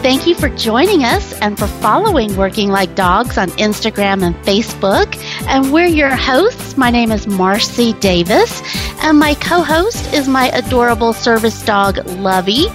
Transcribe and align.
Thank 0.00 0.28
you 0.28 0.34
for 0.36 0.48
joining 0.50 1.02
us 1.04 1.32
and 1.40 1.58
for 1.58 1.66
following 1.66 2.36
Working 2.36 2.68
Like 2.70 2.94
Dogs 2.94 3.36
on 3.36 3.48
Instagram 3.50 4.22
and 4.22 4.34
Facebook. 4.36 5.16
And 5.48 5.72
we're 5.72 5.86
your 5.86 6.14
hosts. 6.14 6.76
My 6.76 6.90
name 6.90 7.10
is 7.10 7.26
Marcie 7.26 7.98
Davis, 7.98 8.62
and 9.02 9.18
my 9.18 9.34
co 9.34 9.60
host 9.60 10.14
is 10.14 10.28
my 10.28 10.50
adorable 10.50 11.12
service 11.12 11.62
dog, 11.64 11.98
Lovey 12.06 12.66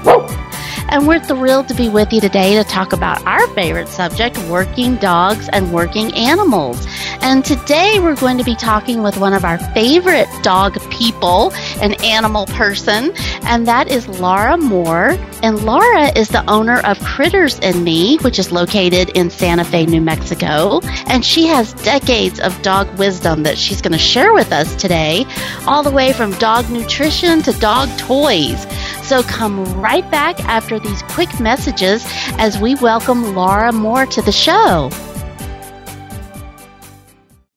and 0.94 1.08
we're 1.08 1.20
thrilled 1.20 1.68
to 1.68 1.74
be 1.74 1.90
with 1.90 2.14
you 2.14 2.22
today 2.22 2.54
to 2.54 2.64
talk 2.64 2.94
about 2.94 3.20
our 3.26 3.48
favorite 3.56 3.88
subject 3.88 4.38
working 4.48 4.96
dogs 4.98 5.50
and 5.52 5.74
working 5.74 6.14
animals. 6.14 6.86
And 7.24 7.44
today 7.44 8.00
we're 8.00 8.16
going 8.16 8.38
to 8.38 8.44
be 8.44 8.56
talking 8.56 9.02
with 9.02 9.18
one 9.18 9.34
of 9.34 9.44
our 9.44 9.58
favorite 9.74 10.28
dog 10.44 10.80
people, 10.92 11.52
an 11.82 11.96
animal 12.04 12.46
person, 12.46 13.12
and 13.42 13.66
that 13.66 13.90
is 13.90 14.08
Laura 14.08 14.56
Moore. 14.56 15.18
And 15.42 15.66
Laura 15.66 16.16
is 16.16 16.30
the 16.30 16.48
owner 16.48 16.80
of 16.82 17.00
Critters 17.00 17.60
and 17.62 17.84
Me, 17.84 18.18
which 18.18 18.38
is 18.38 18.52
located 18.52 19.10
in 19.18 19.32
Santa 19.32 19.66
Fe, 19.66 19.88
New 19.88 20.00
Mexico. 20.00 20.80
And 21.08 21.26
she 21.26 21.48
has 21.48 21.74
decades 21.74 22.40
of 22.40 22.62
dog 22.62 22.88
wisdom 23.00 23.42
that 23.44 23.58
she's 23.58 23.82
going 23.82 23.94
to 23.94 23.98
share 23.98 24.32
with 24.32 24.52
us 24.52 24.76
today, 24.76 25.26
all 25.66 25.82
the 25.82 25.92
way 25.92 26.14
from 26.14 26.34
dog 26.34 26.70
nutrition 26.70 27.42
to 27.42 27.52
dog 27.54 27.90
toys. 27.98 28.64
So 29.04 29.22
come 29.24 29.64
right 29.82 30.10
back 30.10 30.40
after 30.46 30.80
these 30.80 31.02
quick 31.04 31.40
messages 31.40 32.06
as 32.38 32.58
we 32.58 32.76
welcome 32.76 33.36
Laura 33.36 33.74
Moore 33.74 34.06
to 34.06 34.22
the 34.22 34.32
show. 34.32 34.90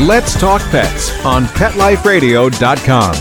Let's 0.00 0.38
Talk 0.38 0.60
Pets 0.70 1.24
on 1.24 1.46
PetLifeRadio.com. 1.46 3.14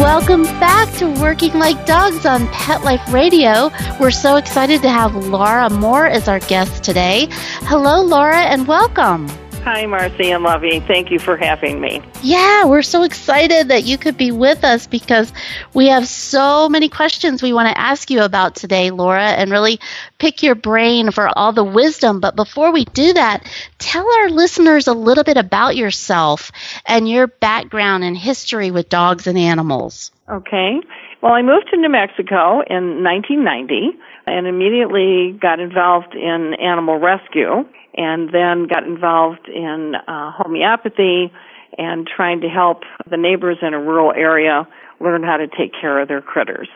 Welcome 0.00 0.44
back 0.44 0.90
to 0.94 1.10
Working 1.20 1.52
Like 1.58 1.84
Dogs 1.84 2.24
on 2.24 2.48
Pet 2.48 2.82
Life 2.82 3.12
Radio. 3.12 3.70
We're 4.00 4.10
so 4.10 4.36
excited 4.36 4.80
to 4.80 4.88
have 4.88 5.14
Laura 5.14 5.68
Moore 5.68 6.06
as 6.06 6.28
our 6.28 6.40
guest 6.40 6.84
today. 6.84 7.28
Hello, 7.64 8.00
Laura, 8.00 8.44
and 8.44 8.66
welcome. 8.66 9.28
Hi, 9.66 9.84
Marcie 9.84 10.32
and 10.32 10.44
Lovey. 10.44 10.78
Thank 10.78 11.10
you 11.10 11.18
for 11.18 11.36
having 11.36 11.80
me. 11.80 12.00
Yeah, 12.22 12.66
we're 12.66 12.82
so 12.82 13.02
excited 13.02 13.66
that 13.70 13.82
you 13.82 13.98
could 13.98 14.16
be 14.16 14.30
with 14.30 14.62
us 14.62 14.86
because 14.86 15.32
we 15.74 15.88
have 15.88 16.06
so 16.06 16.68
many 16.68 16.88
questions 16.88 17.42
we 17.42 17.52
want 17.52 17.68
to 17.68 17.76
ask 17.76 18.08
you 18.08 18.22
about 18.22 18.54
today, 18.54 18.92
Laura, 18.92 19.24
and 19.24 19.50
really 19.50 19.80
pick 20.18 20.44
your 20.44 20.54
brain 20.54 21.10
for 21.10 21.28
all 21.36 21.52
the 21.52 21.64
wisdom. 21.64 22.20
But 22.20 22.36
before 22.36 22.70
we 22.70 22.84
do 22.84 23.14
that, 23.14 23.44
tell 23.78 24.08
our 24.08 24.30
listeners 24.30 24.86
a 24.86 24.94
little 24.94 25.24
bit 25.24 25.36
about 25.36 25.74
yourself 25.74 26.52
and 26.86 27.08
your 27.08 27.26
background 27.26 28.04
and 28.04 28.16
history 28.16 28.70
with 28.70 28.88
dogs 28.88 29.26
and 29.26 29.36
animals. 29.36 30.12
Okay. 30.28 30.78
Well, 31.22 31.32
I 31.32 31.42
moved 31.42 31.70
to 31.72 31.76
New 31.76 31.88
Mexico 31.88 32.60
in 32.70 33.02
1990 33.02 33.98
and 34.26 34.46
immediately 34.46 35.36
got 35.42 35.58
involved 35.58 36.14
in 36.14 36.54
animal 36.54 37.00
rescue 37.00 37.66
and 37.96 38.30
then 38.32 38.66
got 38.66 38.84
involved 38.84 39.48
in 39.48 39.94
uh, 40.06 40.32
homeopathy 40.32 41.32
and 41.78 42.06
trying 42.06 42.40
to 42.40 42.48
help 42.48 42.82
the 43.10 43.16
neighbors 43.16 43.58
in 43.62 43.74
a 43.74 43.80
rural 43.80 44.12
area 44.12 44.66
learn 45.00 45.22
how 45.22 45.36
to 45.36 45.46
take 45.46 45.72
care 45.78 46.00
of 46.00 46.08
their 46.08 46.22
critters. 46.22 46.68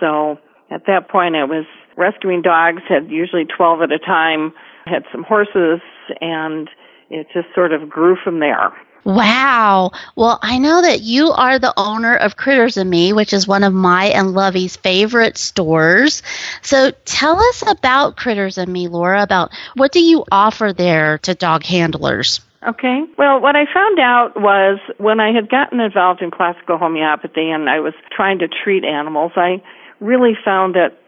So 0.00 0.38
at 0.70 0.86
that 0.86 1.08
point, 1.08 1.36
I 1.36 1.44
was 1.44 1.64
rescuing 1.96 2.42
dogs, 2.42 2.82
had 2.88 3.10
usually 3.10 3.44
12 3.44 3.82
at 3.82 3.92
a 3.92 3.98
time, 3.98 4.52
had 4.84 5.04
some 5.10 5.24
horses, 5.24 5.80
and 6.20 6.68
it 7.10 7.26
just 7.32 7.48
sort 7.54 7.72
of 7.72 7.88
grew 7.88 8.16
from 8.22 8.40
there. 8.40 8.72
Wow. 9.04 9.92
Well, 10.16 10.38
I 10.42 10.58
know 10.58 10.82
that 10.82 11.02
you 11.02 11.30
are 11.30 11.58
the 11.58 11.72
owner 11.76 12.16
of 12.16 12.36
Critters 12.36 12.76
and 12.76 12.90
Me, 12.90 13.12
which 13.12 13.32
is 13.32 13.46
one 13.46 13.62
of 13.62 13.72
my 13.72 14.06
and 14.06 14.32
Lovey's 14.32 14.76
favorite 14.76 15.38
stores. 15.38 16.22
So 16.62 16.90
tell 17.04 17.38
us 17.38 17.62
about 17.68 18.16
Critters 18.16 18.58
and 18.58 18.72
Me, 18.72 18.88
Laura, 18.88 19.22
about 19.22 19.52
what 19.74 19.92
do 19.92 20.00
you 20.00 20.24
offer 20.32 20.72
there 20.72 21.18
to 21.18 21.34
dog 21.34 21.62
handlers? 21.62 22.40
Okay. 22.66 23.04
Well, 23.16 23.40
what 23.40 23.54
I 23.54 23.72
found 23.72 24.00
out 24.00 24.40
was 24.40 24.80
when 24.98 25.20
I 25.20 25.32
had 25.32 25.48
gotten 25.48 25.78
involved 25.78 26.20
in 26.20 26.32
classical 26.32 26.78
homeopathy 26.78 27.48
and 27.50 27.70
I 27.70 27.78
was 27.78 27.94
trying 28.10 28.40
to 28.40 28.48
treat 28.48 28.84
animals, 28.84 29.32
I 29.36 29.62
really 30.00 30.36
found 30.44 30.74
that 30.74 30.98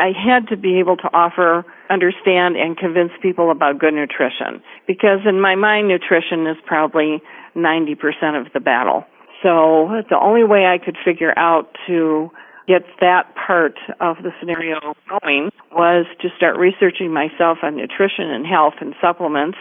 I 0.00 0.12
had 0.16 0.48
to 0.48 0.56
be 0.56 0.78
able 0.80 0.96
to 0.96 1.10
offer, 1.12 1.64
understand, 1.90 2.56
and 2.56 2.76
convince 2.76 3.12
people 3.20 3.50
about 3.50 3.78
good 3.78 3.94
nutrition. 3.94 4.62
Because 4.86 5.20
in 5.28 5.40
my 5.40 5.54
mind, 5.54 5.88
nutrition 5.88 6.46
is 6.46 6.56
probably 6.66 7.22
90% 7.54 8.40
of 8.40 8.52
the 8.54 8.60
battle. 8.60 9.04
So 9.42 10.02
the 10.08 10.18
only 10.20 10.44
way 10.44 10.66
I 10.66 10.78
could 10.82 10.96
figure 11.04 11.36
out 11.38 11.68
to 11.86 12.30
get 12.66 12.82
that 13.00 13.34
part 13.34 13.78
of 14.00 14.16
the 14.22 14.30
scenario 14.38 14.78
going 15.20 15.50
was 15.72 16.06
to 16.22 16.28
start 16.36 16.56
researching 16.56 17.12
myself 17.12 17.58
on 17.62 17.76
nutrition 17.76 18.30
and 18.30 18.46
health 18.46 18.74
and 18.80 18.94
supplements. 19.00 19.58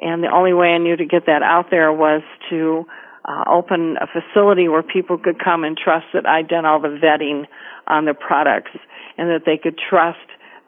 And 0.00 0.22
the 0.22 0.32
only 0.32 0.52
way 0.52 0.68
I 0.68 0.78
knew 0.78 0.96
to 0.96 1.04
get 1.04 1.26
that 1.26 1.42
out 1.42 1.70
there 1.70 1.92
was 1.92 2.22
to 2.50 2.86
uh, 3.24 3.44
open 3.50 3.96
a 4.00 4.06
facility 4.06 4.68
where 4.68 4.82
people 4.82 5.18
could 5.18 5.42
come 5.42 5.64
and 5.64 5.76
trust 5.76 6.06
that 6.14 6.26
I'd 6.26 6.48
done 6.48 6.64
all 6.64 6.80
the 6.80 6.88
vetting 6.88 7.44
on 7.86 8.04
the 8.04 8.14
products 8.14 8.70
and 9.18 9.28
that 9.28 9.42
they 9.44 9.58
could 9.58 9.78
trust 9.78 10.18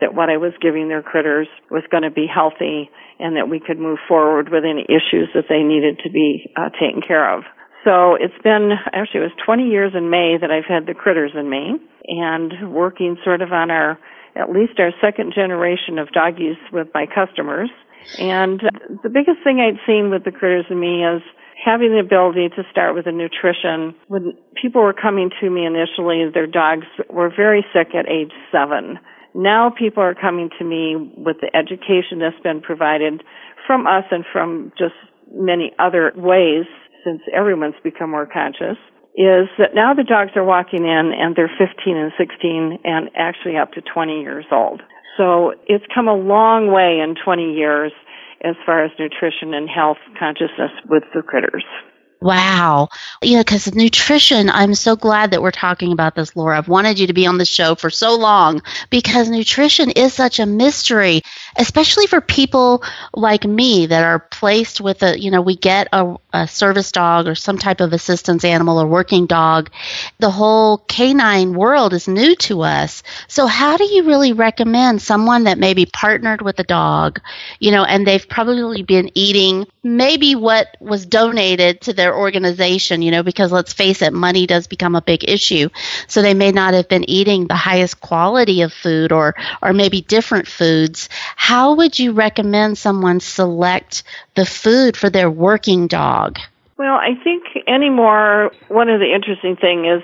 that 0.00 0.14
what 0.14 0.28
I 0.28 0.36
was 0.36 0.52
giving 0.60 0.88
their 0.88 1.02
critters 1.02 1.46
was 1.70 1.84
going 1.90 2.02
to 2.02 2.10
be 2.10 2.26
healthy 2.26 2.90
and 3.18 3.36
that 3.36 3.48
we 3.48 3.60
could 3.60 3.78
move 3.78 3.98
forward 4.08 4.50
with 4.50 4.64
any 4.64 4.84
issues 4.90 5.30
that 5.34 5.46
they 5.48 5.62
needed 5.62 6.00
to 6.04 6.10
be 6.10 6.50
uh, 6.56 6.70
taken 6.70 7.00
care 7.06 7.32
of. 7.32 7.44
So 7.84 8.14
it's 8.14 8.36
been, 8.42 8.70
actually 8.92 9.20
it 9.20 9.30
was 9.30 9.44
20 9.46 9.68
years 9.68 9.92
in 9.94 10.10
May 10.10 10.36
that 10.40 10.50
I've 10.50 10.66
had 10.66 10.86
the 10.86 10.94
Critters 10.94 11.32
and 11.34 11.48
Me 11.48 11.78
and 12.06 12.74
working 12.74 13.16
sort 13.24 13.42
of 13.42 13.52
on 13.52 13.70
our, 13.70 13.98
at 14.34 14.50
least 14.50 14.78
our 14.78 14.90
second 15.00 15.32
generation 15.34 15.98
of 15.98 16.10
doggies 16.10 16.58
with 16.72 16.88
my 16.94 17.06
customers. 17.06 17.70
And 18.18 18.60
the 19.02 19.08
biggest 19.08 19.42
thing 19.44 19.60
I'd 19.60 19.78
seen 19.86 20.10
with 20.10 20.24
the 20.24 20.32
Critters 20.32 20.66
and 20.68 20.80
Me 20.80 21.04
is 21.04 21.22
having 21.56 21.92
the 21.92 22.00
ability 22.00 22.48
to 22.56 22.62
start 22.70 22.94
with 22.94 23.04
the 23.04 23.12
nutrition. 23.12 23.94
When 24.08 24.32
people 24.60 24.82
were 24.82 24.94
coming 24.94 25.30
to 25.40 25.50
me 25.50 25.66
initially, 25.66 26.24
their 26.32 26.46
dogs 26.46 26.86
were 27.10 27.30
very 27.34 27.64
sick 27.72 27.94
at 27.94 28.08
age 28.08 28.32
seven. 28.50 28.98
Now 29.34 29.70
people 29.70 30.02
are 30.02 30.14
coming 30.14 30.50
to 30.58 30.64
me 30.64 30.96
with 31.16 31.36
the 31.40 31.54
education 31.56 32.18
that's 32.18 32.40
been 32.42 32.60
provided 32.60 33.22
from 33.66 33.86
us 33.86 34.04
and 34.10 34.24
from 34.30 34.72
just 34.76 34.94
many 35.32 35.72
other 35.78 36.12
ways 36.16 36.66
since 37.04 37.22
everyone's 37.34 37.74
become 37.82 38.10
more 38.10 38.26
conscious 38.26 38.76
is 39.14 39.48
that 39.58 39.74
now 39.74 39.92
the 39.92 40.04
dogs 40.04 40.30
are 40.36 40.44
walking 40.44 40.84
in 40.84 41.12
and 41.12 41.36
they're 41.36 41.50
15 41.58 41.96
and 41.96 42.12
16 42.16 42.78
and 42.84 43.10
actually 43.14 43.56
up 43.56 43.72
to 43.72 43.82
20 43.82 44.20
years 44.20 44.46
old. 44.50 44.80
So 45.18 45.52
it's 45.66 45.84
come 45.94 46.08
a 46.08 46.14
long 46.14 46.72
way 46.72 47.00
in 47.00 47.14
20 47.22 47.52
years 47.52 47.92
as 48.42 48.56
far 48.66 48.84
as 48.84 48.90
nutrition 48.98 49.54
and 49.54 49.68
health 49.68 49.98
consciousness 50.18 50.72
with 50.88 51.04
the 51.14 51.22
critters. 51.22 51.64
Wow. 52.22 52.88
Know, 53.24 53.40
because 53.40 53.74
nutrition, 53.74 54.48
I'm 54.48 54.74
so 54.74 54.94
glad 54.94 55.32
that 55.32 55.42
we're 55.42 55.50
talking 55.50 55.92
about 55.92 56.14
this, 56.14 56.36
Laura. 56.36 56.56
I've 56.56 56.68
wanted 56.68 57.00
you 57.00 57.08
to 57.08 57.12
be 57.12 57.26
on 57.26 57.38
the 57.38 57.44
show 57.44 57.74
for 57.74 57.90
so 57.90 58.16
long 58.16 58.62
because 58.90 59.28
nutrition 59.28 59.90
is 59.90 60.14
such 60.14 60.38
a 60.38 60.46
mystery. 60.46 61.22
Especially 61.56 62.06
for 62.06 62.20
people 62.20 62.82
like 63.14 63.44
me 63.44 63.86
that 63.86 64.04
are 64.04 64.18
placed 64.18 64.80
with 64.80 65.02
a, 65.02 65.18
you 65.18 65.30
know, 65.30 65.40
we 65.40 65.56
get 65.56 65.88
a, 65.92 66.16
a 66.32 66.48
service 66.48 66.92
dog 66.92 67.26
or 67.28 67.34
some 67.34 67.58
type 67.58 67.80
of 67.80 67.92
assistance 67.92 68.44
animal 68.44 68.80
or 68.80 68.86
working 68.86 69.26
dog. 69.26 69.70
The 70.18 70.30
whole 70.30 70.78
canine 70.78 71.54
world 71.54 71.92
is 71.92 72.08
new 72.08 72.34
to 72.36 72.62
us. 72.62 73.02
So, 73.28 73.46
how 73.46 73.76
do 73.76 73.84
you 73.84 74.04
really 74.04 74.32
recommend 74.32 75.02
someone 75.02 75.44
that 75.44 75.58
maybe 75.58 75.86
partnered 75.86 76.42
with 76.42 76.58
a 76.58 76.64
dog, 76.64 77.20
you 77.60 77.70
know, 77.70 77.84
and 77.84 78.06
they've 78.06 78.28
probably 78.28 78.82
been 78.82 79.10
eating 79.14 79.66
maybe 79.82 80.34
what 80.34 80.76
was 80.80 81.06
donated 81.06 81.80
to 81.82 81.92
their 81.92 82.16
organization, 82.16 83.02
you 83.02 83.10
know, 83.10 83.22
because 83.22 83.52
let's 83.52 83.72
face 83.72 84.00
it, 84.02 84.12
money 84.12 84.46
does 84.46 84.66
become 84.66 84.94
a 84.94 85.02
big 85.02 85.28
issue. 85.28 85.68
So, 86.06 86.22
they 86.22 86.34
may 86.34 86.52
not 86.52 86.74
have 86.74 86.88
been 86.88 87.08
eating 87.08 87.46
the 87.46 87.54
highest 87.56 88.00
quality 88.00 88.62
of 88.62 88.72
food 88.72 89.12
or, 89.12 89.34
or 89.62 89.72
maybe 89.72 90.00
different 90.00 90.46
foods 90.46 91.08
how 91.42 91.74
would 91.74 91.98
you 91.98 92.12
recommend 92.12 92.78
someone 92.78 93.18
select 93.18 94.04
the 94.36 94.46
food 94.46 94.96
for 94.96 95.10
their 95.10 95.28
working 95.28 95.88
dog? 95.88 96.38
Well, 96.78 96.94
I 96.94 97.18
think 97.24 97.42
anymore, 97.66 98.52
one 98.68 98.88
of 98.88 99.00
the 99.00 99.12
interesting 99.12 99.56
things 99.56 99.98
is 99.98 100.02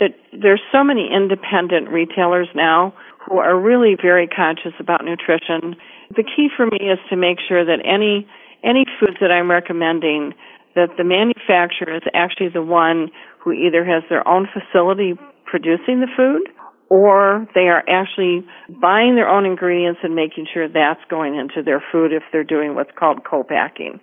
that 0.00 0.16
there's 0.32 0.62
so 0.72 0.82
many 0.82 1.06
independent 1.12 1.90
retailers 1.90 2.48
now 2.54 2.94
who 3.20 3.36
are 3.36 3.60
really 3.60 3.96
very 4.00 4.26
conscious 4.26 4.72
about 4.80 5.04
nutrition. 5.04 5.76
The 6.16 6.24
key 6.24 6.48
for 6.56 6.64
me 6.64 6.78
is 6.80 6.98
to 7.10 7.16
make 7.16 7.36
sure 7.46 7.66
that 7.66 7.84
any 7.84 8.26
any 8.64 8.86
foods 8.98 9.18
that 9.20 9.30
I'm 9.30 9.50
recommending 9.50 10.32
that 10.74 10.96
the 10.96 11.04
manufacturer 11.04 11.96
is 11.96 12.02
actually 12.14 12.48
the 12.48 12.62
one 12.62 13.10
who 13.40 13.52
either 13.52 13.84
has 13.84 14.04
their 14.08 14.26
own 14.26 14.48
facility 14.48 15.18
producing 15.44 16.00
the 16.00 16.08
food 16.16 16.48
or 16.90 17.46
they 17.54 17.68
are 17.68 17.84
actually 17.88 18.46
buying 18.80 19.14
their 19.14 19.28
own 19.28 19.44
ingredients 19.44 20.00
and 20.02 20.14
making 20.14 20.46
sure 20.52 20.68
that's 20.68 21.00
going 21.10 21.34
into 21.36 21.62
their 21.62 21.82
food 21.92 22.12
if 22.12 22.22
they're 22.32 22.44
doing 22.44 22.74
what's 22.74 22.90
called 22.98 23.24
co-packing 23.28 24.00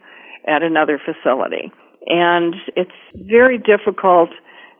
at 0.47 0.61
another 0.61 0.99
facility. 1.03 1.71
And 2.05 2.55
it's 2.75 2.91
very 3.15 3.57
difficult 3.57 4.29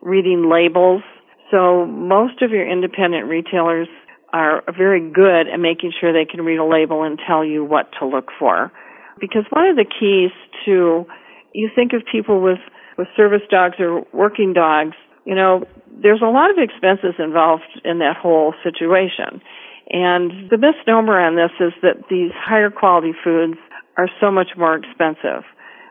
reading 0.00 0.48
labels. 0.50 1.02
So 1.50 1.84
most 1.86 2.42
of 2.42 2.50
your 2.50 2.68
independent 2.70 3.26
retailers 3.26 3.88
are 4.32 4.62
very 4.76 5.00
good 5.00 5.48
at 5.52 5.58
making 5.58 5.92
sure 5.98 6.12
they 6.12 6.30
can 6.30 6.44
read 6.44 6.58
a 6.58 6.64
label 6.64 7.02
and 7.02 7.18
tell 7.26 7.44
you 7.44 7.64
what 7.64 7.90
to 7.98 8.06
look 8.06 8.28
for. 8.38 8.70
Because 9.18 9.44
one 9.50 9.66
of 9.66 9.76
the 9.76 9.84
keys 9.84 10.30
to, 10.66 11.06
you 11.54 11.70
think 11.74 11.92
of 11.92 12.02
people 12.10 12.40
with, 12.40 12.58
with 12.98 13.08
service 13.16 13.42
dogs 13.50 13.76
or 13.78 14.04
working 14.12 14.52
dogs, 14.52 14.94
you 15.26 15.34
know, 15.34 15.64
there's 16.02 16.22
a 16.22 16.30
lot 16.30 16.50
of 16.50 16.56
expenses 16.58 17.14
involved 17.18 17.80
in 17.84 17.98
that 17.98 18.16
whole 18.16 18.54
situation. 18.62 19.42
And 19.90 20.48
the 20.50 20.58
misnomer 20.58 21.20
on 21.20 21.36
this 21.36 21.50
is 21.60 21.72
that 21.82 22.08
these 22.08 22.32
higher 22.34 22.70
quality 22.70 23.12
foods 23.24 23.58
are 23.96 24.08
so 24.20 24.30
much 24.30 24.50
more 24.56 24.76
expensive, 24.76 25.44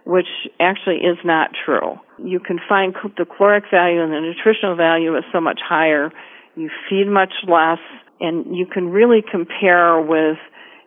which 0.06 0.28
actually 0.60 0.98
is 0.98 1.18
not 1.24 1.52
true. 1.54 2.00
You 2.24 2.40
can 2.40 2.60
find 2.68 2.96
the 3.18 3.26
caloric 3.26 3.66
value 3.72 4.02
and 4.02 4.12
the 4.12 4.22
nutritional 4.22 4.76
value 4.76 5.16
is 5.18 5.24
so 5.32 5.42
much 5.42 5.60
higher. 5.64 6.12
You 6.56 6.70
feed 6.90 7.08
much 7.08 7.34
less, 7.48 7.80
and 8.22 8.56
you 8.56 8.66
can 8.66 8.90
really 8.90 9.22
compare 9.22 10.00
with 10.00 10.38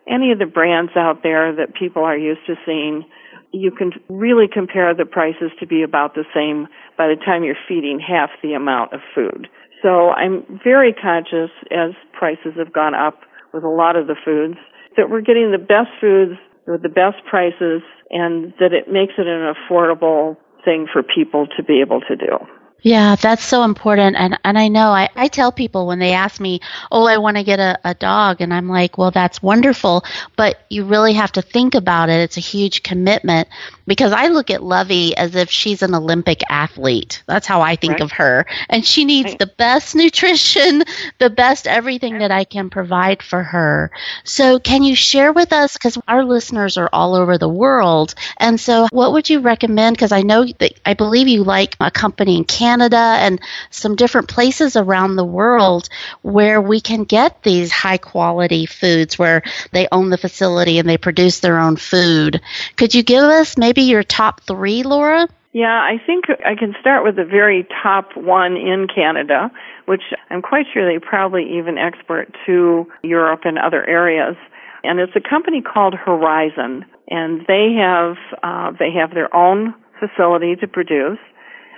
any 0.07 0.31
of 0.31 0.39
the 0.39 0.45
brands 0.45 0.91
out 0.95 1.21
there 1.21 1.53
that 1.55 1.75
people 1.75 2.03
are 2.03 2.17
used 2.17 2.45
to 2.47 2.55
seeing. 2.65 3.05
You 3.51 3.71
can 3.71 3.91
really 4.09 4.47
compare 4.51 4.93
the 4.93 5.05
prices 5.05 5.51
to 5.59 5.67
be 5.67 5.81
about 5.81 6.13
the 6.13 6.25
same 6.33 6.67
by 6.97 7.07
the 7.07 7.15
time 7.15 7.43
you're 7.43 7.55
feeding 7.67 7.99
half 7.99 8.29
the 8.43 8.53
amount 8.53 8.93
of 8.93 9.01
food. 9.15 9.47
So 9.81 10.09
I'm 10.09 10.59
very 10.63 10.93
conscious 10.93 11.51
as 11.71 11.91
prices 12.13 12.53
have 12.57 12.73
gone 12.73 12.93
up 12.93 13.21
with 13.53 13.63
a 13.63 13.69
lot 13.69 13.95
of 13.95 14.07
the 14.07 14.15
foods 14.23 14.57
that 14.97 15.09
we're 15.09 15.21
getting 15.21 15.51
the 15.51 15.57
best 15.57 15.89
foods 16.01 16.33
with 16.67 16.83
the 16.83 16.89
best 16.89 17.17
prices 17.29 17.81
and 18.11 18.53
that 18.59 18.73
it 18.73 18.91
makes 18.91 19.13
it 19.17 19.27
an 19.27 19.53
affordable 19.53 20.37
thing 20.65 20.87
for 20.91 21.01
people 21.01 21.47
to 21.57 21.63
be 21.63 21.81
able 21.81 22.01
to 22.01 22.15
do. 22.15 22.37
Yeah, 22.81 23.15
that's 23.15 23.43
so 23.43 23.63
important. 23.63 24.15
And 24.15 24.39
and 24.45 24.57
I 24.57 24.69
know 24.69 24.89
I, 24.91 25.09
I 25.15 25.27
tell 25.27 25.51
people 25.51 25.85
when 25.87 25.99
they 25.99 26.13
ask 26.13 26.39
me, 26.39 26.61
Oh, 26.91 27.05
I 27.07 27.17
want 27.17 27.35
to 27.35 27.43
get 27.43 27.59
a, 27.59 27.77
a 27.83 27.93
dog 27.93 28.39
and 28.39 28.53
I'm 28.53 28.69
like, 28.69 28.97
Well, 28.97 29.11
that's 29.11 29.43
wonderful, 29.43 30.05
but 30.37 30.59
you 30.69 30.85
really 30.85 31.13
have 31.13 31.31
to 31.33 31.41
think 31.41 31.75
about 31.75 32.09
it. 32.09 32.21
It's 32.21 32.37
a 32.37 32.41
huge 32.41 32.83
commitment 32.83 33.49
because 33.85 34.13
I 34.13 34.27
look 34.27 34.49
at 34.49 34.63
Lovey 34.63 35.15
as 35.17 35.35
if 35.35 35.49
she's 35.49 35.81
an 35.81 35.93
Olympic 35.93 36.41
athlete. 36.49 37.21
That's 37.25 37.47
how 37.47 37.61
I 37.61 37.75
think 37.75 37.93
right. 37.93 38.01
of 38.01 38.13
her. 38.13 38.45
And 38.69 38.85
she 38.85 39.03
needs 39.03 39.31
right. 39.31 39.39
the 39.39 39.47
best 39.47 39.93
nutrition, 39.95 40.83
the 41.17 41.29
best 41.29 41.67
everything 41.67 42.19
that 42.19 42.31
I 42.31 42.45
can 42.45 42.69
provide 42.69 43.21
for 43.21 43.43
her. 43.43 43.91
So 44.23 44.57
can 44.57 44.83
you 44.83 44.95
share 44.95 45.33
with 45.33 45.51
us 45.51 45.73
because 45.73 45.97
our 46.07 46.23
listeners 46.23 46.77
are 46.77 46.89
all 46.93 47.13
over 47.15 47.37
the 47.37 47.49
world. 47.49 48.15
And 48.37 48.57
so 48.59 48.87
what 48.91 49.11
would 49.11 49.29
you 49.29 49.41
recommend 49.41 49.97
because 49.97 50.13
I 50.13 50.21
know 50.21 50.45
that 50.45 50.79
I 50.85 50.93
believe 50.93 51.27
you 51.27 51.43
like 51.43 51.75
a 51.81 51.91
company 51.91 52.37
in 52.37 52.45
Canada 52.45 52.68
Canada 52.69 53.15
and 53.19 53.41
some 53.71 53.95
different 53.95 54.27
places 54.27 54.75
around 54.75 55.15
the 55.15 55.25
world 55.25 55.89
where 56.21 56.61
we 56.61 56.79
can 56.79 57.03
get 57.03 57.41
these 57.41 57.71
high 57.71 57.97
quality 57.97 58.67
foods 58.67 59.17
where 59.17 59.41
they 59.71 59.87
own 59.91 60.11
the 60.11 60.17
facility 60.17 60.77
and 60.77 60.87
they 60.87 60.97
produce 60.97 61.39
their 61.39 61.57
own 61.57 61.77
food. 61.77 62.39
Could 62.75 62.93
you 62.93 63.01
give 63.01 63.23
us 63.23 63.57
maybe 63.57 63.81
your 63.81 64.03
top 64.03 64.41
three, 64.41 64.83
Laura? 64.83 65.27
Yeah, 65.51 65.79
I 65.81 65.99
think 66.05 66.25
I 66.45 66.53
can 66.53 66.75
start 66.79 67.03
with 67.03 67.15
the 67.15 67.25
very 67.25 67.67
top 67.81 68.15
one 68.15 68.55
in 68.55 68.87
Canada, 68.93 69.49
which 69.85 70.03
I'm 70.29 70.43
quite 70.43 70.67
sure 70.71 70.85
they 70.85 71.03
probably 71.03 71.57
even 71.57 71.79
export 71.79 72.35
to 72.45 72.85
Europe 73.01 73.41
and 73.45 73.57
other 73.57 73.83
areas. 73.89 74.35
And 74.83 74.99
it's 74.99 75.15
a 75.15 75.27
company 75.27 75.63
called 75.63 75.95
Horizon, 75.95 76.85
and 77.09 77.41
they 77.47 77.73
have 77.79 78.15
uh, 78.43 78.77
they 78.77 78.91
have 78.91 79.15
their 79.15 79.35
own 79.35 79.73
facility 79.99 80.55
to 80.57 80.67
produce. 80.67 81.17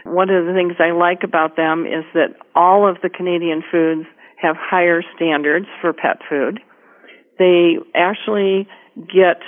One 0.06 0.30
of 0.30 0.46
the 0.46 0.54
things 0.54 0.74
I 0.80 0.92
like 0.92 1.24
about 1.24 1.56
them 1.56 1.86
is 1.86 2.06
that 2.14 2.36
all 2.56 2.90
of 2.90 2.98
the 3.02 3.10
Canadian 3.10 3.64
foods 3.72 4.08
have 4.38 4.56
higher 4.58 5.02
standards 5.16 5.68
for 5.80 5.94
pet 5.94 6.18
food. 6.28 6.60
They 7.38 7.78
actually 7.96 8.68
get 8.96 9.42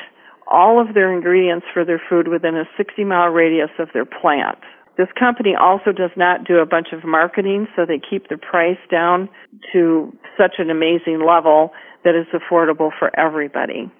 all 0.47 0.79
of 0.79 0.93
their 0.93 1.11
ingredients 1.11 1.65
for 1.73 1.83
their 1.85 2.01
food 2.09 2.27
within 2.27 2.55
a 2.55 2.65
60 2.77 3.03
mile 3.03 3.29
radius 3.29 3.71
of 3.79 3.89
their 3.93 4.05
plant. 4.05 4.59
This 4.97 5.07
company 5.17 5.55
also 5.59 5.91
does 5.91 6.11
not 6.15 6.45
do 6.45 6.57
a 6.57 6.65
bunch 6.67 6.89
of 6.93 7.03
marketing, 7.03 7.67
so 7.75 7.85
they 7.85 7.99
keep 7.99 8.29
the 8.29 8.37
price 8.37 8.77
down 8.91 9.27
to 9.71 10.13
such 10.37 10.55
an 10.59 10.69
amazing 10.69 11.25
level 11.25 11.71
that 12.03 12.13
is 12.13 12.27
affordable 12.29 12.91
for 12.99 13.09
everybody. 13.19 13.91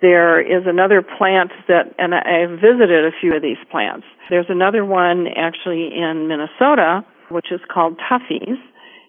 There 0.00 0.40
is 0.40 0.64
another 0.66 1.02
plant 1.02 1.50
that, 1.68 1.94
and 1.98 2.14
I 2.14 2.46
visited 2.46 3.04
a 3.04 3.10
few 3.20 3.34
of 3.34 3.42
these 3.42 3.58
plants. 3.70 4.06
There's 4.30 4.46
another 4.48 4.84
one 4.84 5.26
actually 5.26 5.90
in 5.94 6.28
Minnesota, 6.28 7.04
which 7.30 7.50
is 7.50 7.60
called 7.72 7.98
Tuffy's, 7.98 8.58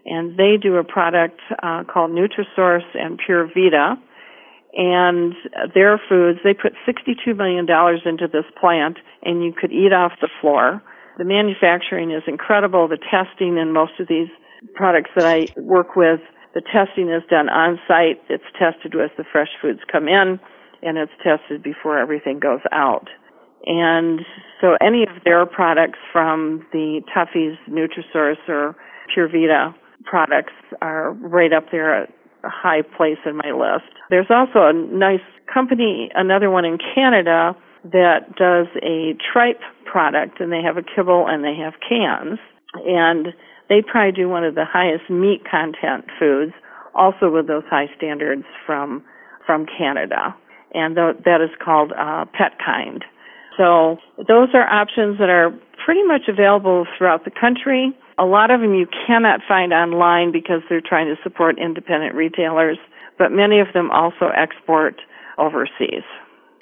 and 0.06 0.38
they 0.38 0.58
do 0.62 0.76
a 0.78 0.84
product 0.84 1.40
uh, 1.62 1.84
called 1.84 2.12
Nutrisource 2.12 2.90
and 2.96 3.20
Pure 3.24 3.52
Vita. 3.54 3.96
And 4.76 5.36
their 5.76 6.02
foods, 6.10 6.40
they 6.44 6.56
put 6.56 6.74
$62 6.88 7.38
million 7.38 7.68
into 8.06 8.28
this 8.28 8.46
plant, 8.60 8.98
and 9.22 9.44
you 9.44 9.54
could 9.54 9.72
eat 9.72 9.94
off 9.94 10.14
the 10.20 10.30
floor. 10.42 10.82
The 11.20 11.26
manufacturing 11.26 12.10
is 12.10 12.24
incredible. 12.26 12.88
The 12.88 12.98
testing 12.98 13.58
in 13.58 13.72
most 13.72 14.00
of 14.00 14.08
these 14.08 14.30
products 14.74 15.12
that 15.16 15.26
I 15.26 15.46
work 15.62 15.96
with, 15.96 16.22
the 16.56 16.62
testing 16.62 17.10
is 17.10 17.22
done 17.30 17.50
on 17.50 17.80
site. 17.88 18.20
It's 18.30 18.44
tested 18.58 18.96
as 19.00 19.12
the 19.16 19.26
fresh 19.32 19.50
foods 19.62 19.82
come 19.92 20.08
in 20.08 20.40
and 20.86 20.98
it's 20.98 21.12
tested 21.24 21.64
before 21.64 21.98
everything 21.98 22.40
goes 22.40 22.62
out. 22.72 23.08
And 23.66 24.22
so 24.60 24.76
any 24.82 25.04
of 25.04 25.24
their 25.24 25.46
products 25.46 26.00
from 26.12 26.66
the 26.74 27.02
Tuffy's 27.16 27.58
Nutrisource 27.70 28.50
or 28.50 28.76
Pure 29.14 29.30
Vita 29.30 29.74
products 30.04 30.54
are 30.82 31.12
right 31.14 31.54
up 31.54 31.66
there 31.72 32.04
at 32.04 32.10
a 32.44 32.50
high 32.50 32.82
place 32.82 33.18
in 33.26 33.38
my 33.38 33.52
list. 33.52 33.90
There's 34.10 34.28
also 34.30 34.68
a 34.68 34.74
nice 34.74 35.24
company, 35.52 36.10
another 36.14 36.50
one 36.50 36.66
in 36.66 36.78
Canada 36.94 37.56
that 37.86 38.36
does 38.36 38.68
a 38.82 39.16
tripe 39.32 39.62
product 39.86 40.40
and 40.40 40.52
they 40.52 40.62
have 40.62 40.78
a 40.78 40.84
kibble 40.84 41.26
and 41.28 41.44
they 41.44 41.56
have 41.56 41.74
cans 41.88 42.40
and 42.86 43.28
they 43.70 43.82
probably 43.82 44.12
do 44.12 44.28
one 44.28 44.44
of 44.44 44.56
the 44.56 44.66
highest 44.66 45.10
meat 45.10 45.42
content 45.50 46.06
foods 46.20 46.54
also 46.96 47.30
with 47.30 47.48
those 47.48 47.64
high 47.70 47.88
standards 47.96 48.44
from 48.66 49.04
from 49.46 49.66
Canada 49.66 50.36
and 50.74 50.96
th- 50.96 51.24
that 51.26 51.42
is 51.42 51.50
called 51.64 51.92
uh, 51.92 52.26
Petkind. 52.34 53.04
So 53.58 53.98
those 54.18 54.50
are 54.54 54.68
options 54.68 55.20
that 55.20 55.30
are 55.30 55.52
pretty 55.86 56.04
much 56.04 56.24
available 56.28 56.86
throughout 56.98 57.26
the 57.26 57.32
country. 57.32 57.96
A 58.18 58.26
lot 58.26 58.52
of 58.52 58.62
them 58.62 58.74
you 58.74 58.88
cannot 59.08 59.42
find 59.48 59.74
online 59.74 60.32
because 60.32 60.62
they're 60.70 60.82
trying 60.82 61.08
to 61.08 61.22
support 61.24 61.60
independent 61.60 62.16
retailers, 62.16 62.78
but 63.18 63.32
many 63.32 63.60
of 63.60 63.68
them 63.74 63.92
also 63.92 64.30
export 64.36 65.02
overseas. 65.38 66.04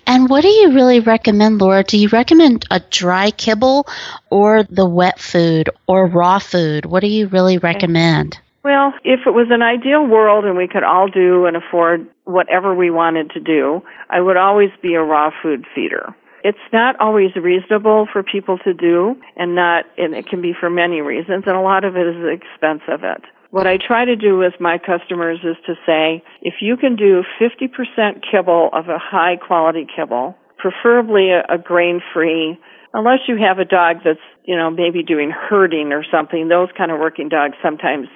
And 0.08 0.30
what 0.30 0.42
do 0.42 0.50
you 0.50 0.74
really 0.74 1.00
recommend, 1.00 1.60
Laura? 1.60 1.84
Do 1.84 1.98
you 1.98 2.10
recommend 2.10 2.66
a 2.72 2.80
dry 2.80 3.32
kibble 3.32 3.88
or 4.30 4.64
the 4.64 4.88
wet 4.88 5.20
food 5.20 5.70
or 5.88 6.08
raw 6.08 6.40
food? 6.40 6.86
What 6.86 7.02
do 7.02 7.08
you 7.08 7.28
really 7.28 7.60
recommend? 7.60 8.40
Well, 8.64 8.94
if 9.04 9.22
it 9.26 9.32
was 9.32 9.48
an 9.50 9.64
ideal 9.64 10.06
world 10.06 10.46
and 10.46 10.56
we 10.56 10.68
could 10.68 10.84
all 10.84 11.08
do 11.08 11.46
and 11.46 11.58
afford 11.58 12.08
whatever 12.26 12.76
we 12.76 12.92
wanted 12.92 13.32
to 13.32 13.40
do, 13.40 13.82
I 14.10 14.22
would 14.22 14.38
always 14.38 14.70
be 14.82 14.94
a 14.94 15.02
raw 15.02 15.32
food 15.42 15.66
feeder. 15.74 16.16
It's 16.44 16.58
not 16.72 17.00
always 17.00 17.36
reasonable 17.36 18.08
for 18.12 18.24
people 18.24 18.58
to 18.60 18.74
do 18.74 19.16
and 19.36 19.56
not, 19.56 19.86
and 19.98 20.14
it 20.14 20.28
can 20.28 20.42
be 20.42 20.54
for 20.60 20.70
many 20.70 21.02
reasons 21.02 21.44
and 21.48 21.56
a 21.56 21.62
lot 21.62 21.84
of 21.84 21.96
it 21.96 22.06
is 22.08 22.16
the 22.22 22.30
expense 22.30 22.82
of 22.88 23.04
it. 23.04 23.22
What 23.50 23.68
I 23.68 23.78
try 23.78 24.06
to 24.06 24.16
do 24.16 24.38
with 24.38 24.54
my 24.60 24.78
customers 24.78 25.40
is 25.44 25.58
to 25.66 25.74
say, 25.86 26.24
if 26.42 26.56
you 26.62 26.78
can 26.78 26.96
do 26.96 27.24
50% 27.40 28.22
kibble 28.30 28.70
of 28.74 28.90
a 28.90 28.98
high 28.98 29.36
quality 29.36 29.86
kibble, 29.94 30.38
preferably 30.58 31.32
a, 31.32 31.44
a 31.50 31.58
grain 31.58 32.00
free, 32.14 32.58
unless 32.94 33.20
you 33.28 33.38
have 33.38 33.60
a 33.60 33.66
dog 33.66 33.98
that's, 34.06 34.24
you 34.46 34.56
know, 34.56 34.70
maybe 34.70 35.04
doing 35.04 35.32
herding 35.32 35.92
or 35.92 36.04
something, 36.10 36.48
those 36.48 36.70
kind 36.78 36.92
of 36.92 37.00
working 37.00 37.28
dogs 37.28 37.56
sometimes 37.62 38.08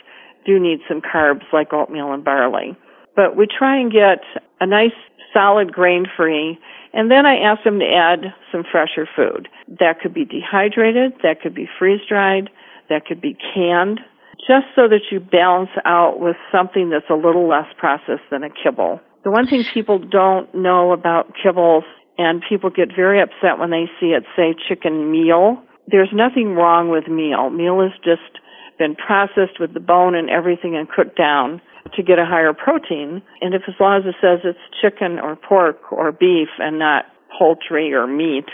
do 0.46 0.60
need 0.60 0.80
some 0.88 1.02
carbs 1.02 1.44
like 1.52 1.74
oatmeal 1.74 2.14
and 2.14 2.24
barley. 2.24 2.78
But 3.16 3.36
we 3.36 3.48
try 3.48 3.80
and 3.80 3.92
get 3.92 4.20
a 4.60 4.66
nice 4.66 4.92
solid 5.34 5.72
grain 5.72 6.06
free 6.16 6.60
and 6.96 7.12
then 7.12 7.26
I 7.26 7.36
ask 7.40 7.62
them 7.64 7.80
to 7.80 7.86
add 7.86 8.34
some 8.54 8.64
fresher 8.72 9.06
food. 9.16 9.50
That 9.68 10.00
could 10.00 10.14
be 10.14 10.24
dehydrated, 10.24 11.14
that 11.24 11.42
could 11.42 11.54
be 11.54 11.68
freeze 11.78 12.00
dried, 12.08 12.50
that 12.90 13.06
could 13.06 13.20
be 13.20 13.38
canned, 13.54 14.00
just 14.48 14.68
so 14.76 14.88
that 14.88 15.12
you 15.12 15.20
balance 15.20 15.72
out 15.84 16.22
with 16.22 16.38
something 16.54 16.90
that's 16.90 17.10
a 17.10 17.16
little 17.16 17.50
less 17.50 17.68
processed 17.78 18.24
than 18.32 18.44
a 18.44 18.50
kibble. 18.50 19.02
The 19.26 19.32
one 19.32 19.46
thing 19.46 19.66
people 19.74 20.00
don't 20.00 20.54
know 20.56 20.94
about 20.94 21.34
kibbles, 21.36 21.84
and 22.18 22.42
people 22.48 22.70
get 22.70 22.96
very 22.96 23.20
upset 23.22 23.60
when 23.60 23.72
they 23.72 23.90
see 24.00 24.16
it 24.16 24.24
say 24.38 24.56
chicken 24.70 25.12
meal, 25.12 25.62
there's 25.88 26.14
nothing 26.14 26.56
wrong 26.56 26.90
with 26.90 27.10
meal. 27.10 27.50
Meal 27.50 27.82
is 27.82 27.92
just 28.06 28.40
been 28.78 28.96
processed 28.96 29.60
with 29.60 29.74
the 29.74 29.80
bone 29.80 30.16
and 30.16 30.30
everything 30.30 30.76
and 30.76 30.90
cooked 30.90 31.18
down 31.18 31.62
to 31.96 32.04
get 32.04 32.20
a 32.20 32.26
higher 32.26 32.54
protein. 32.54 33.22
And 33.42 33.54
if 33.54 33.64
as 33.68 33.76
long 33.80 34.02
as 34.02 34.06
it 34.06 34.16
says 34.22 34.40
it's 34.44 34.60
chicken 34.82 35.20
or 35.20 35.36
pork 35.36 35.92
or 35.92 36.12
beef 36.12 36.50
and 36.60 36.80
not 36.80 37.06
poultry 37.38 37.94
or 37.94 38.08
meat, 38.08 38.46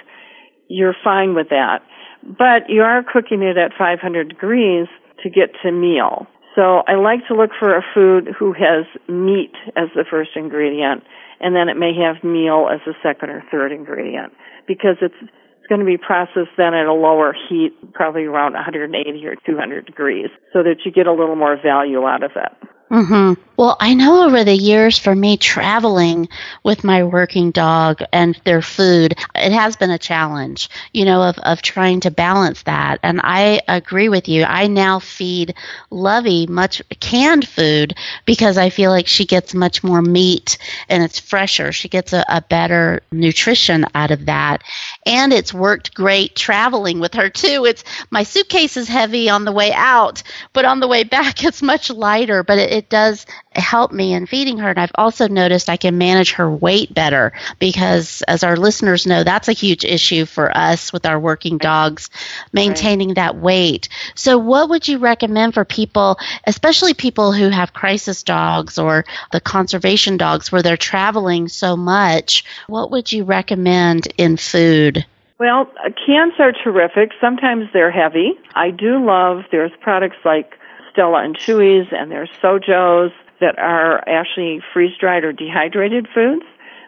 you're 0.67 0.95
fine 1.03 1.33
with 1.33 1.49
that. 1.49 1.79
But 2.23 2.69
you 2.69 2.81
are 2.81 3.03
cooking 3.03 3.41
it 3.41 3.57
at 3.57 3.71
500 3.77 4.29
degrees 4.29 4.87
to 5.23 5.29
get 5.29 5.51
to 5.63 5.71
meal. 5.71 6.27
So 6.55 6.83
I 6.87 6.95
like 6.95 7.25
to 7.27 7.35
look 7.35 7.51
for 7.57 7.75
a 7.75 7.83
food 7.93 8.29
who 8.37 8.53
has 8.53 8.85
meat 9.07 9.53
as 9.77 9.87
the 9.95 10.05
first 10.09 10.31
ingredient 10.35 11.03
and 11.39 11.55
then 11.55 11.69
it 11.69 11.77
may 11.77 11.91
have 11.95 12.23
meal 12.23 12.69
as 12.71 12.79
the 12.85 12.93
second 13.01 13.29
or 13.29 13.43
third 13.51 13.71
ingredient 13.71 14.31
because 14.67 14.97
it's 15.01 15.15
going 15.71 15.79
to 15.79 15.85
be 15.85 15.97
processed 15.97 16.51
then 16.57 16.73
at 16.73 16.85
a 16.85 16.93
lower 16.93 17.33
heat, 17.47 17.71
probably 17.93 18.25
around 18.25 18.51
180 18.53 19.25
or 19.25 19.35
200 19.37 19.85
degrees, 19.85 20.27
so 20.51 20.61
that 20.63 20.83
you 20.83 20.91
get 20.91 21.07
a 21.07 21.13
little 21.13 21.37
more 21.37 21.55
value 21.55 22.05
out 22.05 22.23
of 22.23 22.31
it. 22.35 22.51
Mm-hmm. 22.91 23.41
Well, 23.61 23.77
I 23.79 23.93
know 23.93 24.25
over 24.25 24.43
the 24.43 24.55
years 24.55 24.97
for 24.97 25.13
me 25.13 25.37
traveling 25.37 26.29
with 26.63 26.83
my 26.83 27.03
working 27.03 27.51
dog 27.51 28.01
and 28.11 28.33
their 28.43 28.63
food, 28.63 29.13
it 29.35 29.51
has 29.51 29.75
been 29.75 29.91
a 29.91 29.99
challenge, 29.99 30.67
you 30.93 31.05
know, 31.05 31.21
of, 31.21 31.37
of 31.37 31.61
trying 31.61 31.99
to 31.99 32.09
balance 32.09 32.63
that. 32.63 32.99
And 33.03 33.21
I 33.23 33.61
agree 33.67 34.09
with 34.09 34.27
you. 34.27 34.45
I 34.45 34.65
now 34.65 34.97
feed 34.97 35.53
Lovey 35.91 36.47
much 36.47 36.81
canned 36.99 37.47
food 37.47 37.93
because 38.25 38.57
I 38.57 38.71
feel 38.71 38.89
like 38.89 39.05
she 39.05 39.25
gets 39.25 39.53
much 39.53 39.83
more 39.83 40.01
meat 40.01 40.57
and 40.89 41.03
it's 41.03 41.19
fresher. 41.19 41.71
She 41.71 41.87
gets 41.87 42.13
a, 42.13 42.25
a 42.27 42.41
better 42.41 43.03
nutrition 43.11 43.85
out 43.93 44.09
of 44.09 44.25
that. 44.25 44.63
And 45.05 45.31
it's 45.31 45.53
worked 45.53 45.93
great 45.93 46.35
traveling 46.35 46.99
with 46.99 47.13
her 47.13 47.29
too. 47.29 47.65
It's 47.65 47.83
my 48.09 48.23
suitcase 48.23 48.75
is 48.75 48.87
heavy 48.87 49.29
on 49.29 49.45
the 49.45 49.51
way 49.51 49.71
out, 49.71 50.23
but 50.51 50.65
on 50.65 50.79
the 50.79 50.87
way 50.87 51.03
back 51.03 51.43
it's 51.43 51.61
much 51.61 51.91
lighter, 51.91 52.41
but 52.41 52.57
it, 52.57 52.71
it 52.71 52.89
does 52.89 53.27
help 53.53 53.91
me 53.91 54.13
in 54.13 54.25
feeding 54.25 54.57
her. 54.59 54.69
And 54.69 54.79
I've 54.79 54.91
also 54.95 55.27
noticed 55.27 55.69
I 55.69 55.77
can 55.77 55.97
manage 55.97 56.33
her 56.33 56.49
weight 56.49 56.93
better 56.93 57.33
because, 57.59 58.21
as 58.27 58.43
our 58.43 58.55
listeners 58.55 59.05
know, 59.05 59.23
that's 59.23 59.47
a 59.47 59.53
huge 59.53 59.83
issue 59.83 60.25
for 60.25 60.55
us 60.55 60.93
with 60.93 61.05
our 61.05 61.19
working 61.19 61.57
dogs, 61.57 62.09
maintaining 62.53 63.09
right. 63.09 63.15
that 63.15 63.35
weight. 63.35 63.89
So, 64.15 64.37
what 64.37 64.69
would 64.69 64.87
you 64.87 64.99
recommend 64.99 65.53
for 65.53 65.65
people, 65.65 66.17
especially 66.45 66.93
people 66.93 67.33
who 67.33 67.49
have 67.49 67.73
crisis 67.73 68.23
dogs 68.23 68.77
or 68.77 69.05
the 69.31 69.41
conservation 69.41 70.17
dogs 70.17 70.51
where 70.51 70.61
they're 70.61 70.77
traveling 70.77 71.47
so 71.49 71.75
much? 71.75 72.45
What 72.67 72.91
would 72.91 73.11
you 73.11 73.23
recommend 73.25 74.07
in 74.17 74.37
food? 74.37 75.05
Well, 75.39 75.71
uh, 75.83 75.89
cans 76.05 76.33
are 76.39 76.51
terrific. 76.51 77.11
Sometimes 77.19 77.65
they're 77.73 77.91
heavy. 77.91 78.33
I 78.53 78.69
do 78.69 79.03
love, 79.03 79.43
there's 79.51 79.71
products 79.81 80.17
like 80.23 80.53
Stella 80.91 81.23
and 81.23 81.35
Chewy's 81.35 81.87
and 81.91 82.11
there's 82.11 82.29
Sojos 82.43 83.11
that 83.41 83.59
are 83.59 84.07
actually 84.07 84.61
freeze 84.73 84.97
dried 84.99 85.23
or 85.23 85.33
dehydrated 85.33 86.07
foods 86.13 86.43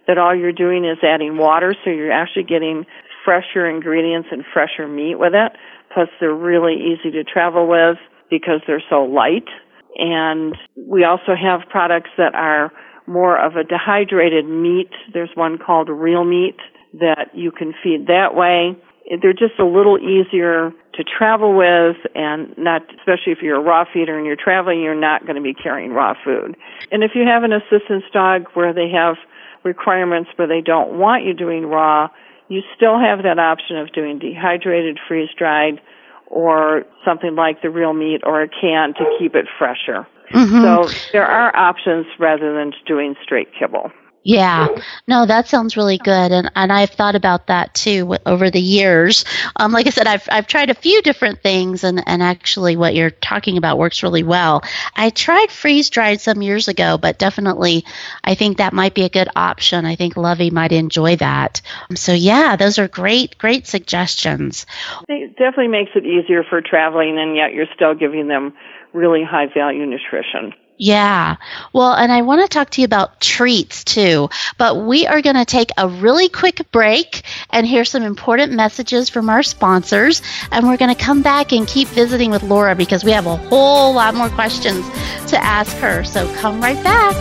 that 0.08 0.18
all 0.18 0.36
you're 0.36 0.54
doing 0.54 0.86
is 0.86 0.98
adding 1.04 1.38
water 1.38 1.76
so 1.84 1.90
you're 1.90 2.12
actually 2.12 2.44
getting 2.44 2.86
fresher 3.26 3.68
ingredients 3.68 4.30
and 4.32 4.44
fresher 4.54 4.88
meat 4.88 5.16
with 5.16 5.34
it. 5.34 5.52
Plus 5.94 6.10
they're 6.20 6.34
really 6.34 6.76
easy 6.76 7.12
to 7.12 7.24
travel 7.24 7.68
with 7.68 7.98
because 8.30 8.62
they're 8.68 8.84
so 8.90 9.04
light. 9.04 9.48
And 9.96 10.56
we 10.76 11.04
also 11.04 11.36
have 11.40 11.62
products 11.70 12.10
that 12.18 12.34
are 12.34 12.72
more 13.06 13.38
of 13.38 13.56
a 13.56 13.64
dehydrated 13.64 14.46
meat. 14.46 14.90
There's 15.14 15.30
one 15.36 15.58
called 15.58 15.90
real 15.90 16.24
meat 16.24 16.58
that 16.94 17.30
you 17.34 17.52
can 17.52 17.74
feed 17.84 18.08
that 18.08 18.36
way 18.36 18.78
they're 19.22 19.34
just 19.34 19.60
a 19.60 19.66
little 19.66 19.98
easier 19.98 20.72
to 20.96 21.04
travel 21.04 21.56
with 21.56 21.98
and 22.16 22.56
not 22.58 22.84
especially 23.00 23.32
if 23.32 23.40
you're 23.42 23.58
a 23.58 23.64
raw 23.64 23.86
feeder 23.92 24.18
and 24.18 24.26
you're 24.26 24.36
traveling 24.36 24.82
you're 24.82 24.94
not 24.96 25.22
going 25.26 25.36
to 25.36 25.42
be 25.42 25.54
carrying 25.54 25.92
raw 25.92 26.14
food. 26.24 26.56
And 26.92 27.04
if 27.04 27.12
you 27.16 27.26
have 27.26 27.44
an 27.44 27.54
assistance 27.54 28.04
dog 28.14 28.48
where 28.54 28.74
they 28.74 28.90
have 28.90 29.16
requirements 29.64 30.30
where 30.36 30.48
they 30.48 30.62
don't 30.62 30.98
want 30.98 31.26
you 31.26 31.34
doing 31.34 31.66
raw 31.66 32.10
you 32.50 32.62
still 32.76 33.00
have 33.00 33.24
that 33.24 33.40
option 33.40 33.78
of 33.78 33.92
doing 33.94 34.20
dehydrated 34.20 35.00
freeze 35.08 35.30
dried 35.38 35.82
or 36.28 36.84
something 37.06 37.36
like 37.36 37.62
the 37.62 37.70
real 37.70 37.94
meat 37.94 38.22
or 38.24 38.42
a 38.42 38.48
can 38.48 38.94
to 38.94 39.06
keep 39.18 39.36
it 39.36 39.48
fresher. 39.58 40.08
Mm-hmm. 40.32 40.62
so 40.62 40.90
there 41.12 41.28
are 41.28 41.56
options 41.56 42.08
rather 42.18 42.54
than 42.56 42.72
doing 42.88 43.16
straight 43.24 43.50
kibble 43.58 43.92
yeah, 44.24 44.70
no, 45.06 45.26
that 45.26 45.50
sounds 45.50 45.76
really 45.76 45.98
good, 45.98 46.32
and 46.32 46.50
and 46.56 46.72
I've 46.72 46.92
thought 46.92 47.16
about 47.16 47.48
that 47.48 47.74
too 47.74 48.16
over 48.26 48.50
the 48.50 48.62
years. 48.62 49.26
Um, 49.58 49.74
like 49.74 49.86
I 49.86 49.90
said, 49.90 50.08
I've 50.08 50.28
I've 50.32 50.48
tried 50.48 50.70
a 50.70 50.76
few 50.76 51.02
different 51.02 51.42
things, 51.42 51.84
and 51.84 52.02
and 52.08 52.24
actually, 52.24 52.78
what 52.78 52.96
you're 52.96 53.10
talking 53.10 53.58
about 53.58 53.78
works 53.78 54.02
really 54.02 54.24
well. 54.24 54.64
I 54.96 55.10
tried 55.10 55.52
freeze 55.52 55.90
dried 55.90 56.22
some 56.22 56.42
years 56.42 56.70
ago, 56.70 56.98
but 56.98 57.20
definitely, 57.20 57.84
I 58.24 58.36
think 58.36 58.58
that 58.58 58.72
might 58.72 58.94
be 58.94 59.04
a 59.04 59.10
good 59.10 59.28
option. 59.36 59.86
I 59.86 59.98
think 59.98 60.16
Lovey 60.16 60.52
might 60.52 60.72
enjoy 60.72 61.18
that. 61.18 61.62
Um, 61.90 61.98
so 61.98 62.14
yeah, 62.14 62.56
those 62.56 62.80
are 62.80 62.88
great 62.88 63.38
great 63.38 63.68
suggestions. 63.68 64.66
It 65.10 65.32
definitely 65.32 65.68
makes 65.68 65.92
it 65.96 66.06
easier 66.06 66.46
for 66.50 66.62
traveling, 66.62 67.18
and 67.20 67.36
yet 67.36 67.54
you're 67.54 67.68
still 67.76 67.94
giving 67.94 68.30
them 68.30 68.54
really 68.94 69.24
high 69.24 69.48
value 69.54 69.86
nutrition. 69.86 70.54
Yeah. 70.78 71.38
Well, 71.72 71.94
and 71.94 72.12
I 72.12 72.24
want 72.24 72.42
to 72.42 72.48
talk 72.48 72.72
to 72.72 72.82
you 72.82 72.86
about 72.86 73.22
treats 73.22 73.84
too. 73.84 74.30
But 74.58 74.86
we 74.86 75.06
are 75.06 75.22
going 75.22 75.36
to 75.36 75.46
take 75.46 75.70
a 75.78 75.88
really 75.88 76.30
quick 76.30 76.72
break 76.72 77.24
and 77.52 77.66
hear 77.66 77.86
some 77.86 78.04
important 78.04 78.54
messages 78.54 79.10
from 79.10 79.30
our 79.30 79.44
sponsors. 79.44 80.22
And 80.52 80.68
we're 80.68 80.78
going 80.78 80.94
to 80.94 81.02
come 81.02 81.22
back 81.22 81.52
and 81.52 81.68
keep 81.68 81.88
visiting 81.90 82.32
with 82.32 82.44
Laura 82.44 82.76
because 82.76 83.04
we 83.04 83.12
have 83.12 83.28
a 83.28 83.36
whole 83.36 83.94
lot 83.94 84.16
more 84.16 84.30
questions 84.30 84.86
to 85.30 85.38
ask 85.44 85.76
her. 85.78 86.04
So 86.04 86.34
come 86.38 86.60
right 86.60 86.82
back. 86.84 87.16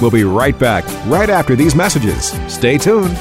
We'll 0.00 0.10
be 0.10 0.24
right 0.24 0.56
back 0.58 0.84
right 1.06 1.30
after 1.30 1.56
these 1.56 1.74
messages. 1.74 2.32
Stay 2.52 2.78
tuned. 2.78 3.18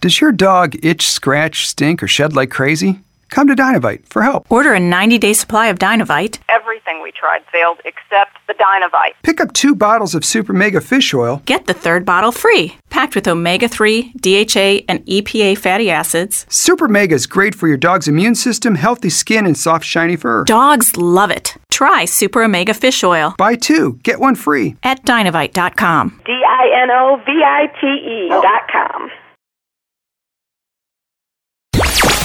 Does 0.00 0.20
your 0.20 0.32
dog 0.32 0.76
itch, 0.82 1.08
scratch, 1.08 1.68
stink, 1.68 2.02
or 2.02 2.08
shed 2.08 2.34
like 2.34 2.50
crazy? 2.50 3.00
Come 3.30 3.46
to 3.46 3.54
Dinovite 3.54 4.06
for 4.06 4.22
help. 4.22 4.50
Order 4.50 4.74
a 4.74 4.80
90 4.80 5.18
day 5.18 5.32
supply 5.32 5.68
of 5.68 5.78
Dinovite. 5.78 6.38
Everything 6.48 7.02
we 7.02 7.12
tried 7.12 7.42
failed 7.52 7.80
except 7.84 8.38
the 8.46 8.54
Dinovite. 8.54 9.14
Pick 9.22 9.40
up 9.40 9.52
two 9.52 9.74
bottles 9.74 10.14
of 10.14 10.24
Super 10.24 10.52
Mega 10.52 10.80
Fish 10.80 11.14
Oil. 11.14 11.42
Get 11.46 11.66
the 11.66 11.74
third 11.74 12.04
bottle 12.04 12.32
free. 12.32 12.76
Packed 12.90 13.14
with 13.14 13.28
omega 13.28 13.68
3, 13.68 14.12
DHA, 14.20 14.82
and 14.88 15.06
EPA 15.06 15.56
fatty 15.56 15.90
acids. 15.90 16.44
Super 16.48 16.88
Mega 16.88 17.14
is 17.14 17.26
great 17.26 17.54
for 17.54 17.68
your 17.68 17.76
dog's 17.76 18.08
immune 18.08 18.34
system, 18.34 18.74
healthy 18.74 19.10
skin, 19.10 19.46
and 19.46 19.56
soft, 19.56 19.84
shiny 19.84 20.16
fur. 20.16 20.44
Dogs 20.44 20.96
love 20.96 21.30
it. 21.30 21.56
Try 21.70 22.04
Super 22.04 22.42
Omega 22.42 22.74
Fish 22.74 23.02
Oil. 23.04 23.34
Buy 23.38 23.54
two, 23.54 24.00
get 24.02 24.18
one 24.20 24.34
free. 24.34 24.76
At 24.82 25.04
dinovite.com. 25.04 26.20
D 26.26 26.32
I 26.32 26.82
N 26.82 26.90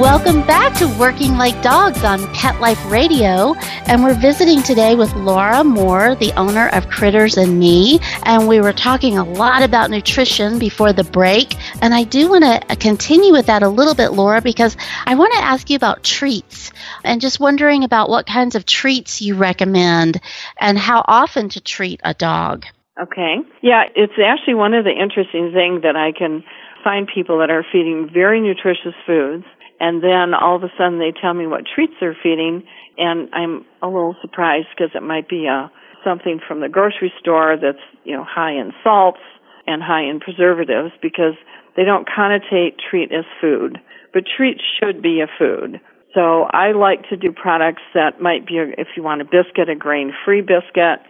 Welcome 0.00 0.44
back 0.44 0.76
to 0.78 0.88
Working 0.98 1.38
Like 1.38 1.62
Dogs 1.62 2.02
on 2.02 2.26
Pet 2.34 2.60
Life 2.60 2.84
Radio. 2.90 3.54
And 3.86 4.02
we're 4.02 4.18
visiting 4.20 4.60
today 4.60 4.96
with 4.96 5.14
Laura 5.14 5.62
Moore, 5.62 6.16
the 6.16 6.32
owner 6.32 6.68
of 6.70 6.88
Critters 6.88 7.36
and 7.36 7.60
Me. 7.60 8.00
And 8.24 8.48
we 8.48 8.60
were 8.60 8.72
talking 8.72 9.16
a 9.16 9.24
lot 9.24 9.62
about 9.62 9.90
nutrition 9.90 10.58
before 10.58 10.92
the 10.92 11.04
break. 11.04 11.54
And 11.80 11.94
I 11.94 12.02
do 12.02 12.28
want 12.28 12.42
to 12.42 12.76
continue 12.76 13.30
with 13.30 13.46
that 13.46 13.62
a 13.62 13.68
little 13.68 13.94
bit, 13.94 14.08
Laura, 14.08 14.42
because 14.42 14.76
I 15.06 15.14
want 15.14 15.32
to 15.34 15.38
ask 15.38 15.70
you 15.70 15.76
about 15.76 16.02
treats 16.02 16.72
and 17.04 17.20
just 17.20 17.38
wondering 17.38 17.84
about 17.84 18.08
what 18.08 18.26
kinds 18.26 18.56
of 18.56 18.66
treats 18.66 19.22
you 19.22 19.36
recommend 19.36 20.20
and 20.58 20.76
how 20.76 21.04
often 21.06 21.50
to 21.50 21.60
treat 21.60 22.00
a 22.02 22.14
dog. 22.14 22.66
Okay. 23.00 23.36
Yeah, 23.62 23.84
it's 23.94 24.14
actually 24.22 24.54
one 24.54 24.74
of 24.74 24.84
the 24.84 24.90
interesting 24.90 25.52
things 25.52 25.82
that 25.82 25.94
I 25.94 26.10
can 26.10 26.42
find 26.82 27.08
people 27.08 27.38
that 27.38 27.50
are 27.50 27.64
feeding 27.70 28.10
very 28.12 28.40
nutritious 28.40 28.94
foods 29.06 29.44
and 29.80 30.02
then 30.02 30.34
all 30.34 30.56
of 30.56 30.62
a 30.62 30.72
sudden 30.78 30.98
they 30.98 31.12
tell 31.12 31.34
me 31.34 31.46
what 31.46 31.64
treats 31.74 31.94
they're 32.00 32.16
feeding 32.22 32.64
and 32.98 33.28
I'm 33.32 33.64
a 33.82 33.86
little 33.86 34.16
surprised 34.20 34.68
because 34.76 34.94
it 34.94 35.02
might 35.02 35.28
be 35.28 35.46
a 35.46 35.66
uh, 35.66 35.68
something 36.04 36.38
from 36.46 36.60
the 36.60 36.68
grocery 36.68 37.10
store 37.18 37.56
that's 37.60 37.82
you 38.04 38.14
know 38.14 38.24
high 38.24 38.52
in 38.52 38.72
salts 38.82 39.24
and 39.66 39.82
high 39.82 40.02
in 40.02 40.20
preservatives 40.20 40.92
because 41.00 41.32
they 41.76 41.84
don't 41.84 42.06
connotate 42.06 42.76
treat 42.90 43.10
as 43.10 43.24
food 43.40 43.80
but 44.14 44.22
treat 44.36 44.60
should 44.78 45.02
be 45.02 45.20
a 45.20 45.26
food. 45.38 45.80
So 46.14 46.44
I 46.44 46.70
like 46.70 47.08
to 47.10 47.16
do 47.16 47.32
products 47.32 47.82
that 47.92 48.22
might 48.22 48.46
be 48.46 48.54
if 48.78 48.86
you 48.96 49.02
want 49.02 49.20
a 49.20 49.24
biscuit 49.24 49.68
a 49.68 49.74
grain 49.74 50.12
free 50.24 50.40
biscuit. 50.40 51.00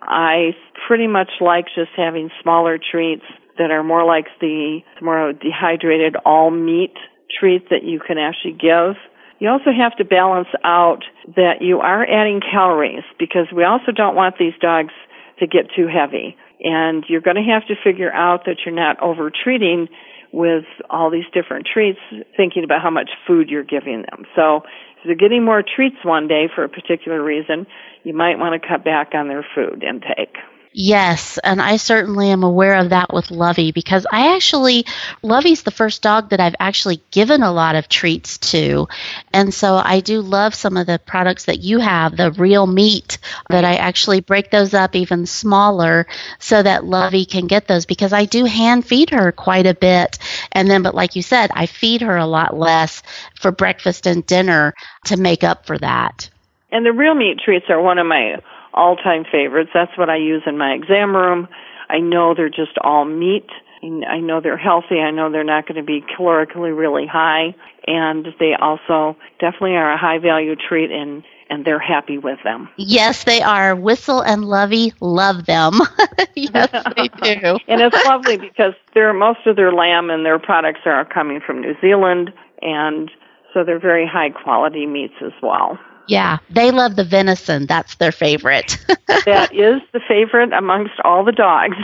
I 0.00 0.56
pretty 0.88 1.06
much 1.06 1.30
like 1.40 1.66
just 1.66 1.90
having 1.96 2.30
smaller 2.42 2.78
treats 2.78 3.24
that 3.58 3.70
are 3.70 3.84
more 3.84 4.04
like 4.04 4.26
the 4.40 4.80
more 5.00 5.32
dehydrated 5.32 6.16
all 6.24 6.50
meat 6.50 6.94
treat 7.38 7.70
that 7.70 7.84
you 7.84 8.00
can 8.00 8.18
actually 8.18 8.52
give. 8.52 8.96
You 9.38 9.48
also 9.48 9.72
have 9.76 9.96
to 9.96 10.04
balance 10.04 10.48
out 10.64 11.04
that 11.36 11.60
you 11.60 11.80
are 11.80 12.04
adding 12.04 12.40
calories 12.40 13.02
because 13.18 13.46
we 13.54 13.64
also 13.64 13.92
don't 13.92 14.14
want 14.14 14.36
these 14.38 14.54
dogs 14.60 14.92
to 15.38 15.46
get 15.46 15.66
too 15.74 15.88
heavy. 15.88 16.36
And 16.60 17.04
you're 17.08 17.20
going 17.20 17.36
to 17.36 17.42
have 17.42 17.66
to 17.66 17.74
figure 17.82 18.12
out 18.12 18.44
that 18.46 18.58
you're 18.64 18.74
not 18.74 19.00
over 19.02 19.30
treating 19.30 19.88
with 20.32 20.64
all 20.90 21.10
these 21.10 21.24
different 21.32 21.66
treats, 21.72 21.98
thinking 22.36 22.64
about 22.64 22.82
how 22.82 22.90
much 22.90 23.10
food 23.26 23.50
you're 23.50 23.64
giving 23.64 24.02
them. 24.02 24.24
So 24.34 24.62
if 24.98 25.04
they're 25.04 25.14
getting 25.14 25.44
more 25.44 25.62
treats 25.62 25.96
one 26.02 26.26
day 26.26 26.48
for 26.52 26.64
a 26.64 26.68
particular 26.68 27.22
reason, 27.22 27.66
you 28.02 28.14
might 28.14 28.38
want 28.38 28.60
to 28.60 28.68
cut 28.68 28.84
back 28.84 29.10
on 29.14 29.28
their 29.28 29.46
food 29.54 29.84
intake. 29.84 30.34
Yes, 30.76 31.38
and 31.38 31.62
I 31.62 31.76
certainly 31.76 32.30
am 32.30 32.42
aware 32.42 32.74
of 32.74 32.90
that 32.90 33.14
with 33.14 33.30
Lovey 33.30 33.70
because 33.70 34.08
I 34.10 34.34
actually, 34.34 34.86
Lovey's 35.22 35.62
the 35.62 35.70
first 35.70 36.02
dog 36.02 36.30
that 36.30 36.40
I've 36.40 36.56
actually 36.58 37.00
given 37.12 37.44
a 37.44 37.52
lot 37.52 37.76
of 37.76 37.88
treats 37.88 38.38
to. 38.50 38.88
And 39.32 39.54
so 39.54 39.76
I 39.76 40.00
do 40.00 40.20
love 40.20 40.52
some 40.52 40.76
of 40.76 40.88
the 40.88 40.98
products 40.98 41.44
that 41.44 41.60
you 41.60 41.78
have, 41.78 42.16
the 42.16 42.32
real 42.32 42.66
meat, 42.66 43.18
that 43.50 43.64
I 43.64 43.76
actually 43.76 44.20
break 44.20 44.50
those 44.50 44.74
up 44.74 44.96
even 44.96 45.26
smaller 45.26 46.08
so 46.40 46.60
that 46.60 46.84
Lovey 46.84 47.24
can 47.24 47.46
get 47.46 47.68
those 47.68 47.86
because 47.86 48.12
I 48.12 48.24
do 48.24 48.44
hand 48.44 48.84
feed 48.84 49.10
her 49.10 49.30
quite 49.30 49.66
a 49.66 49.74
bit. 49.74 50.18
And 50.50 50.68
then, 50.68 50.82
but 50.82 50.96
like 50.96 51.14
you 51.14 51.22
said, 51.22 51.52
I 51.54 51.66
feed 51.66 52.00
her 52.00 52.16
a 52.16 52.26
lot 52.26 52.58
less 52.58 53.00
for 53.38 53.52
breakfast 53.52 54.08
and 54.08 54.26
dinner 54.26 54.74
to 55.04 55.16
make 55.16 55.44
up 55.44 55.66
for 55.66 55.78
that. 55.78 56.28
And 56.72 56.84
the 56.84 56.92
real 56.92 57.14
meat 57.14 57.38
treats 57.38 57.66
are 57.68 57.80
one 57.80 57.98
of 57.98 58.06
my 58.08 58.38
all 58.74 58.96
time 58.96 59.24
favorites. 59.30 59.70
That's 59.72 59.96
what 59.96 60.10
I 60.10 60.16
use 60.16 60.42
in 60.46 60.58
my 60.58 60.72
exam 60.72 61.14
room. 61.14 61.48
I 61.88 61.98
know 61.98 62.34
they're 62.34 62.48
just 62.48 62.78
all 62.82 63.04
meat. 63.04 63.48
I 63.82 64.18
know 64.18 64.40
they're 64.40 64.56
healthy. 64.56 65.00
I 65.00 65.10
know 65.10 65.30
they're 65.30 65.44
not 65.44 65.66
going 65.68 65.76
to 65.76 65.82
be 65.82 66.00
calorically 66.00 66.76
really 66.76 67.06
high. 67.06 67.54
And 67.86 68.28
they 68.40 68.54
also 68.58 69.16
definitely 69.40 69.76
are 69.76 69.92
a 69.92 69.98
high 69.98 70.18
value 70.18 70.56
treat 70.56 70.90
and 70.90 71.22
and 71.50 71.66
they're 71.66 71.78
happy 71.78 72.16
with 72.16 72.38
them. 72.42 72.70
Yes, 72.78 73.24
they 73.24 73.42
are. 73.42 73.76
Whistle 73.76 74.22
and 74.22 74.46
Lovey 74.46 74.94
love 75.00 75.44
them. 75.44 75.74
yes, 76.34 76.70
they 76.96 77.08
do. 77.22 77.58
and 77.68 77.82
it's 77.82 78.04
lovely 78.06 78.38
because 78.38 78.72
they're 78.94 79.12
most 79.12 79.40
of 79.46 79.54
their 79.56 79.70
lamb 79.70 80.08
and 80.08 80.24
their 80.24 80.38
products 80.38 80.80
are 80.86 81.04
coming 81.04 81.40
from 81.46 81.60
New 81.60 81.74
Zealand 81.82 82.32
and 82.62 83.10
so 83.52 83.62
they're 83.62 83.78
very 83.78 84.06
high 84.06 84.30
quality 84.30 84.86
meats 84.86 85.14
as 85.24 85.32
well. 85.42 85.78
Yeah, 86.06 86.38
they 86.50 86.70
love 86.70 86.96
the 86.96 87.04
venison. 87.04 87.66
That's 87.66 87.94
their 87.96 88.12
favorite. 88.12 88.78
that 89.06 89.54
is 89.54 89.80
the 89.92 90.00
favorite 90.06 90.52
amongst 90.52 90.94
all 91.02 91.24
the 91.24 91.32
dogs. 91.32 91.76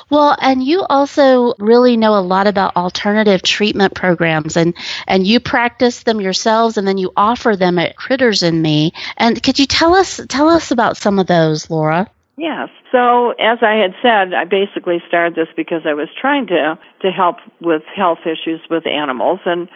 well, 0.10 0.36
and 0.40 0.62
you 0.62 0.82
also 0.88 1.54
really 1.58 1.96
know 1.96 2.16
a 2.16 2.20
lot 2.20 2.46
about 2.46 2.76
alternative 2.76 3.42
treatment 3.42 3.94
programs 3.94 4.56
and 4.56 4.74
and 5.06 5.26
you 5.26 5.40
practice 5.40 6.02
them 6.02 6.20
yourselves 6.20 6.76
and 6.76 6.86
then 6.86 6.98
you 6.98 7.12
offer 7.16 7.56
them 7.56 7.78
at 7.78 7.96
Critters 7.96 8.42
and 8.42 8.62
Me. 8.62 8.92
And 9.16 9.42
could 9.42 9.58
you 9.58 9.66
tell 9.66 9.94
us 9.94 10.20
tell 10.28 10.48
us 10.48 10.70
about 10.70 10.96
some 10.96 11.18
of 11.18 11.26
those, 11.26 11.70
Laura? 11.70 12.10
Yes. 12.36 12.68
So 12.92 13.30
as 13.32 13.58
I 13.62 13.76
had 13.76 13.94
said, 14.02 14.34
I 14.34 14.44
basically 14.44 15.02
started 15.08 15.34
this 15.34 15.48
because 15.56 15.82
I 15.86 15.94
was 15.94 16.08
trying 16.20 16.46
to 16.48 16.78
to 17.00 17.10
help 17.10 17.36
with 17.60 17.82
health 17.94 18.20
issues 18.26 18.60
with 18.68 18.86
animals 18.86 19.40
and 19.46 19.68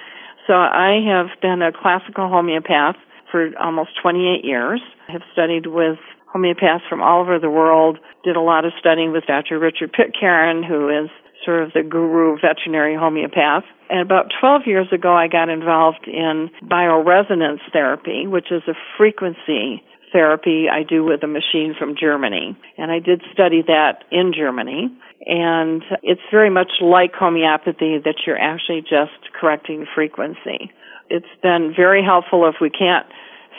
so 0.50 0.56
I 0.56 0.98
have 1.06 1.28
been 1.40 1.62
a 1.62 1.70
classical 1.70 2.28
homeopath 2.28 2.96
for 3.30 3.50
almost 3.56 3.90
28 4.02 4.44
years. 4.44 4.80
I 5.08 5.12
have 5.12 5.22
studied 5.32 5.68
with 5.68 5.98
homeopaths 6.34 6.88
from 6.88 7.00
all 7.00 7.20
over 7.20 7.38
the 7.38 7.48
world, 7.48 7.98
did 8.24 8.34
a 8.34 8.40
lot 8.40 8.64
of 8.64 8.72
studying 8.76 9.12
with 9.12 9.22
Dr. 9.26 9.60
Richard 9.60 9.92
Pitcairn, 9.92 10.64
who 10.66 10.88
is 10.88 11.08
sort 11.44 11.62
of 11.62 11.72
the 11.72 11.84
guru 11.84 12.36
veterinary 12.40 12.96
homeopath. 12.96 13.62
And 13.90 14.00
about 14.00 14.32
12 14.40 14.62
years 14.66 14.88
ago, 14.90 15.14
I 15.14 15.28
got 15.28 15.48
involved 15.48 16.08
in 16.08 16.50
bioresonance 16.64 17.60
therapy, 17.72 18.26
which 18.26 18.50
is 18.50 18.62
a 18.66 18.74
frequency 18.98 19.84
therapy 20.12 20.66
I 20.70 20.82
do 20.82 21.04
with 21.04 21.22
a 21.22 21.26
machine 21.26 21.74
from 21.78 21.94
Germany. 21.98 22.56
And 22.78 22.90
I 22.90 22.98
did 22.98 23.22
study 23.32 23.62
that 23.66 24.04
in 24.10 24.32
Germany. 24.36 24.88
And 25.26 25.82
it's 26.02 26.20
very 26.30 26.50
much 26.50 26.70
like 26.80 27.12
homeopathy 27.14 27.98
that 28.04 28.16
you're 28.26 28.38
actually 28.38 28.80
just 28.80 29.32
correcting 29.38 29.86
frequency. 29.94 30.70
It's 31.08 31.26
been 31.42 31.72
very 31.76 32.02
helpful 32.04 32.48
if 32.48 32.56
we 32.60 32.70
can't 32.70 33.06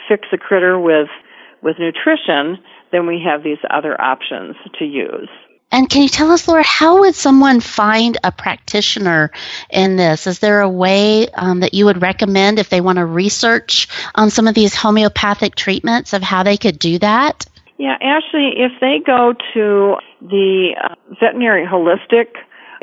fix 0.08 0.26
a 0.32 0.38
critter 0.38 0.78
with, 0.78 1.08
with 1.62 1.76
nutrition, 1.78 2.62
then 2.90 3.06
we 3.06 3.22
have 3.24 3.42
these 3.42 3.58
other 3.70 3.98
options 4.00 4.56
to 4.78 4.84
use. 4.84 5.28
And 5.72 5.88
can 5.88 6.02
you 6.02 6.08
tell 6.08 6.30
us, 6.30 6.46
Laura, 6.46 6.62
how 6.62 7.00
would 7.00 7.14
someone 7.14 7.60
find 7.60 8.18
a 8.22 8.30
practitioner 8.30 9.30
in 9.70 9.96
this? 9.96 10.26
Is 10.26 10.38
there 10.38 10.60
a 10.60 10.68
way 10.68 11.28
um, 11.30 11.60
that 11.60 11.72
you 11.72 11.86
would 11.86 12.02
recommend 12.02 12.58
if 12.58 12.68
they 12.68 12.82
want 12.82 12.98
to 12.98 13.06
research 13.06 13.88
on 14.14 14.28
some 14.28 14.46
of 14.46 14.54
these 14.54 14.74
homeopathic 14.74 15.54
treatments 15.54 16.12
of 16.12 16.22
how 16.22 16.42
they 16.42 16.58
could 16.58 16.78
do 16.78 16.98
that? 16.98 17.46
Yeah, 17.78 17.96
actually, 18.02 18.52
if 18.58 18.72
they 18.80 19.00
go 19.04 19.32
to 19.54 19.96
the 20.20 20.74
uh, 20.80 20.94
veterinary 21.18 21.66
holistic, 21.66 22.26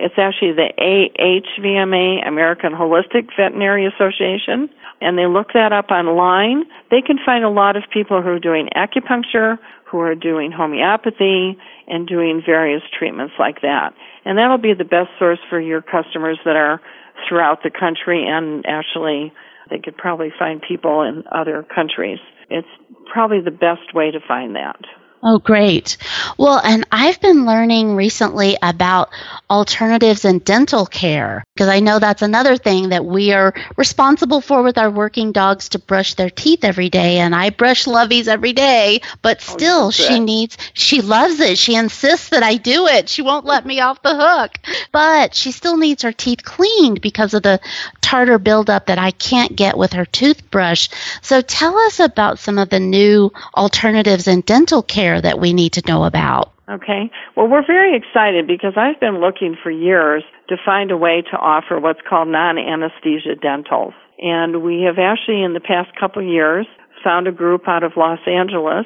it's 0.01 0.17
actually 0.17 0.53
the 0.53 0.71
AHVMA, 0.77 2.27
American 2.27 2.73
Holistic 2.73 3.29
Veterinary 3.37 3.85
Association, 3.85 4.69
and 5.01 5.17
they 5.17 5.27
look 5.27 5.53
that 5.53 5.71
up 5.71 5.91
online, 5.91 6.65
they 6.91 7.01
can 7.01 7.17
find 7.25 7.43
a 7.43 7.49
lot 7.49 7.75
of 7.75 7.83
people 7.91 8.21
who 8.21 8.29
are 8.29 8.39
doing 8.39 8.69
acupuncture, 8.75 9.57
who 9.85 9.99
are 9.99 10.15
doing 10.15 10.51
homeopathy 10.51 11.57
and 11.87 12.07
doing 12.07 12.41
various 12.45 12.83
treatments 12.97 13.33
like 13.39 13.61
that. 13.61 13.93
And 14.25 14.37
that'll 14.37 14.57
be 14.57 14.73
the 14.73 14.83
best 14.83 15.09
source 15.17 15.39
for 15.49 15.59
your 15.59 15.81
customers 15.81 16.37
that 16.45 16.55
are 16.55 16.81
throughout 17.27 17.63
the 17.63 17.71
country 17.71 18.25
and 18.27 18.65
actually 18.65 19.33
they 19.69 19.79
could 19.79 19.97
probably 19.97 20.31
find 20.37 20.61
people 20.61 21.01
in 21.03 21.23
other 21.31 21.65
countries. 21.73 22.19
It's 22.49 22.67
probably 23.11 23.41
the 23.41 23.51
best 23.51 23.93
way 23.93 24.11
to 24.11 24.19
find 24.25 24.55
that. 24.55 24.79
Oh, 25.21 25.37
great. 25.37 25.97
Well, 26.37 26.61
and 26.63 26.87
I've 26.93 27.19
been 27.19 27.45
learning 27.45 27.95
recently 27.97 28.57
about 28.61 29.09
alternatives 29.49 30.23
in 30.23 30.39
dental 30.39 30.85
care 30.85 31.43
because 31.53 31.67
I 31.67 31.81
know 31.81 31.99
that's 31.99 32.21
another 32.21 32.55
thing 32.55 32.89
that 32.89 33.03
we 33.03 33.33
are 33.33 33.53
responsible 33.75 34.39
for 34.39 34.63
with 34.63 34.77
our 34.77 34.89
working 34.89 35.33
dogs 35.33 35.69
to 35.69 35.79
brush 35.79 36.13
their 36.13 36.29
teeth 36.29 36.63
every 36.63 36.89
day. 36.89 37.17
And 37.17 37.35
I 37.35 37.49
brush 37.49 37.85
Lovey's 37.85 38.29
every 38.29 38.53
day, 38.53 39.01
but 39.21 39.39
oh, 39.39 39.53
still 39.57 39.85
oh, 39.87 39.91
she 39.91 40.21
needs, 40.21 40.57
she 40.73 41.01
loves 41.01 41.41
it. 41.41 41.57
She 41.57 41.75
insists 41.75 42.29
that 42.29 42.43
I 42.43 42.55
do 42.55 42.87
it. 42.87 43.09
She 43.09 43.21
won't 43.21 43.45
let 43.45 43.65
me 43.65 43.81
off 43.81 44.01
the 44.01 44.15
hook, 44.15 44.57
but 44.93 45.35
she 45.35 45.51
still 45.51 45.75
needs 45.75 46.03
her 46.03 46.13
teeth 46.13 46.45
cleaned 46.45 47.01
because 47.01 47.33
of 47.33 47.43
the 47.43 47.59
tartar 47.99 48.39
buildup 48.39 48.85
that 48.85 48.97
I 48.99 49.11
can't 49.11 49.55
get 49.55 49.77
with 49.77 49.93
her 49.93 50.05
toothbrush. 50.05 50.87
So 51.21 51.41
tell 51.41 51.77
us 51.77 51.99
about 51.99 52.39
some 52.39 52.57
of 52.57 52.69
the 52.69 52.79
new 52.79 53.33
alternatives 53.53 54.27
in 54.29 54.41
dental 54.41 54.81
care 54.81 55.08
care 55.09 55.21
that 55.21 55.39
we 55.39 55.53
need 55.53 55.73
to 55.73 55.81
know 55.87 56.03
about? 56.03 56.53
Okay. 56.69 57.09
Well, 57.35 57.47
we're 57.47 57.65
very 57.65 57.97
excited 57.97 58.45
because 58.45 58.73
I've 58.77 58.99
been 58.99 59.19
looking 59.19 59.55
for 59.61 59.71
years 59.71 60.23
to 60.49 60.55
find 60.63 60.91
a 60.91 60.97
way 60.97 61.23
to 61.31 61.37
offer 61.37 61.79
what's 61.79 62.01
called 62.07 62.27
non-anesthesia 62.27 63.35
dentals. 63.41 63.93
And 64.19 64.61
we 64.61 64.83
have 64.83 64.99
actually 64.99 65.43
in 65.43 65.53
the 65.53 65.59
past 65.59 65.89
couple 65.99 66.21
years 66.21 66.67
found 67.03 67.27
a 67.27 67.31
group 67.31 67.67
out 67.67 67.83
of 67.83 67.93
Los 67.97 68.19
Angeles 68.27 68.85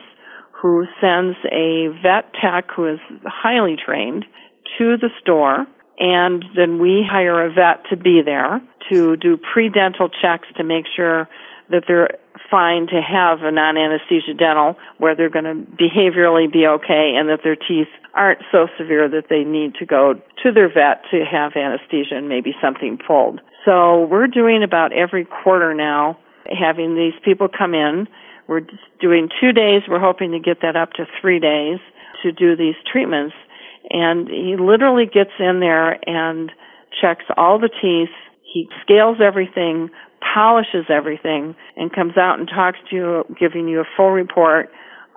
who 0.52 0.86
sends 1.02 1.36
a 1.52 1.88
vet 2.02 2.32
tech 2.42 2.70
who 2.74 2.88
is 2.88 3.00
highly 3.26 3.76
trained 3.76 4.24
to 4.78 4.96
the 4.98 5.10
store 5.22 5.68
and 6.00 6.44
then 6.56 6.80
we 6.80 7.06
hire 7.08 7.46
a 7.46 7.54
vet 7.54 7.86
to 7.90 7.98
be 7.98 8.22
there 8.24 8.62
to 8.90 9.16
do 9.18 9.38
pre-dental 9.38 10.10
checks 10.10 10.48
to 10.58 10.64
make 10.64 10.86
sure 10.96 11.28
that 11.70 11.84
they're 11.88 12.18
fine 12.54 12.86
to 12.86 13.02
have 13.02 13.42
a 13.42 13.52
non-anesthesia 13.52 14.38
dental 14.38 14.78
where 15.00 15.16
they're 15.16 15.34
going 15.34 15.50
to 15.50 15.58
behaviorally 15.74 16.46
be 16.46 16.68
okay 16.68 17.18
and 17.18 17.28
that 17.28 17.40
their 17.44 17.56
teeth 17.56 17.90
aren't 18.14 18.42
so 18.52 18.68
severe 18.78 19.10
that 19.10 19.26
they 19.28 19.44
need 19.44 19.74
to 19.74 19.88
go 19.88 20.14
to 20.44 20.52
their 20.52 20.70
vet 20.70 21.02
to 21.10 21.26
have 21.26 21.54
anesthesia 21.56 22.14
and 22.14 22.30
maybe 22.30 22.54
something 22.62 23.00
pulled. 23.08 23.42
So 23.66 24.06
we're 24.06 24.28
doing 24.28 24.62
about 24.62 24.94
every 24.94 25.26
quarter 25.26 25.74
now 25.74 26.20
having 26.46 26.96
these 26.96 27.18
people 27.26 27.48
come 27.50 27.74
in. 27.74 28.08
We're 28.48 28.68
doing 29.02 29.30
two 29.42 29.52
days. 29.52 29.82
We're 29.90 30.00
hoping 30.00 30.32
to 30.34 30.40
get 30.40 30.62
that 30.62 30.76
up 30.76 30.94
to 30.94 31.06
three 31.20 31.40
days 31.40 31.80
to 32.22 32.32
do 32.32 32.56
these 32.56 32.76
treatments. 32.92 33.34
And 33.90 34.28
he 34.28 34.58
literally 34.60 35.06
gets 35.06 35.32
in 35.40 35.60
there 35.60 35.98
and 36.08 36.52
checks 37.02 37.26
all 37.36 37.58
the 37.58 37.70
teeth. 37.82 38.14
He 38.44 38.70
scales 38.84 39.18
everything, 39.24 39.90
polishes 40.34 40.86
everything, 40.90 41.56
and 41.76 41.92
comes 41.92 42.18
out 42.18 42.40
and 42.40 42.48
talks 42.48 42.78
to 42.90 42.96
you, 42.96 43.24
giving 43.40 43.68
you 43.68 43.80
a 43.82 43.86
full 43.98 44.12
report 44.12 44.70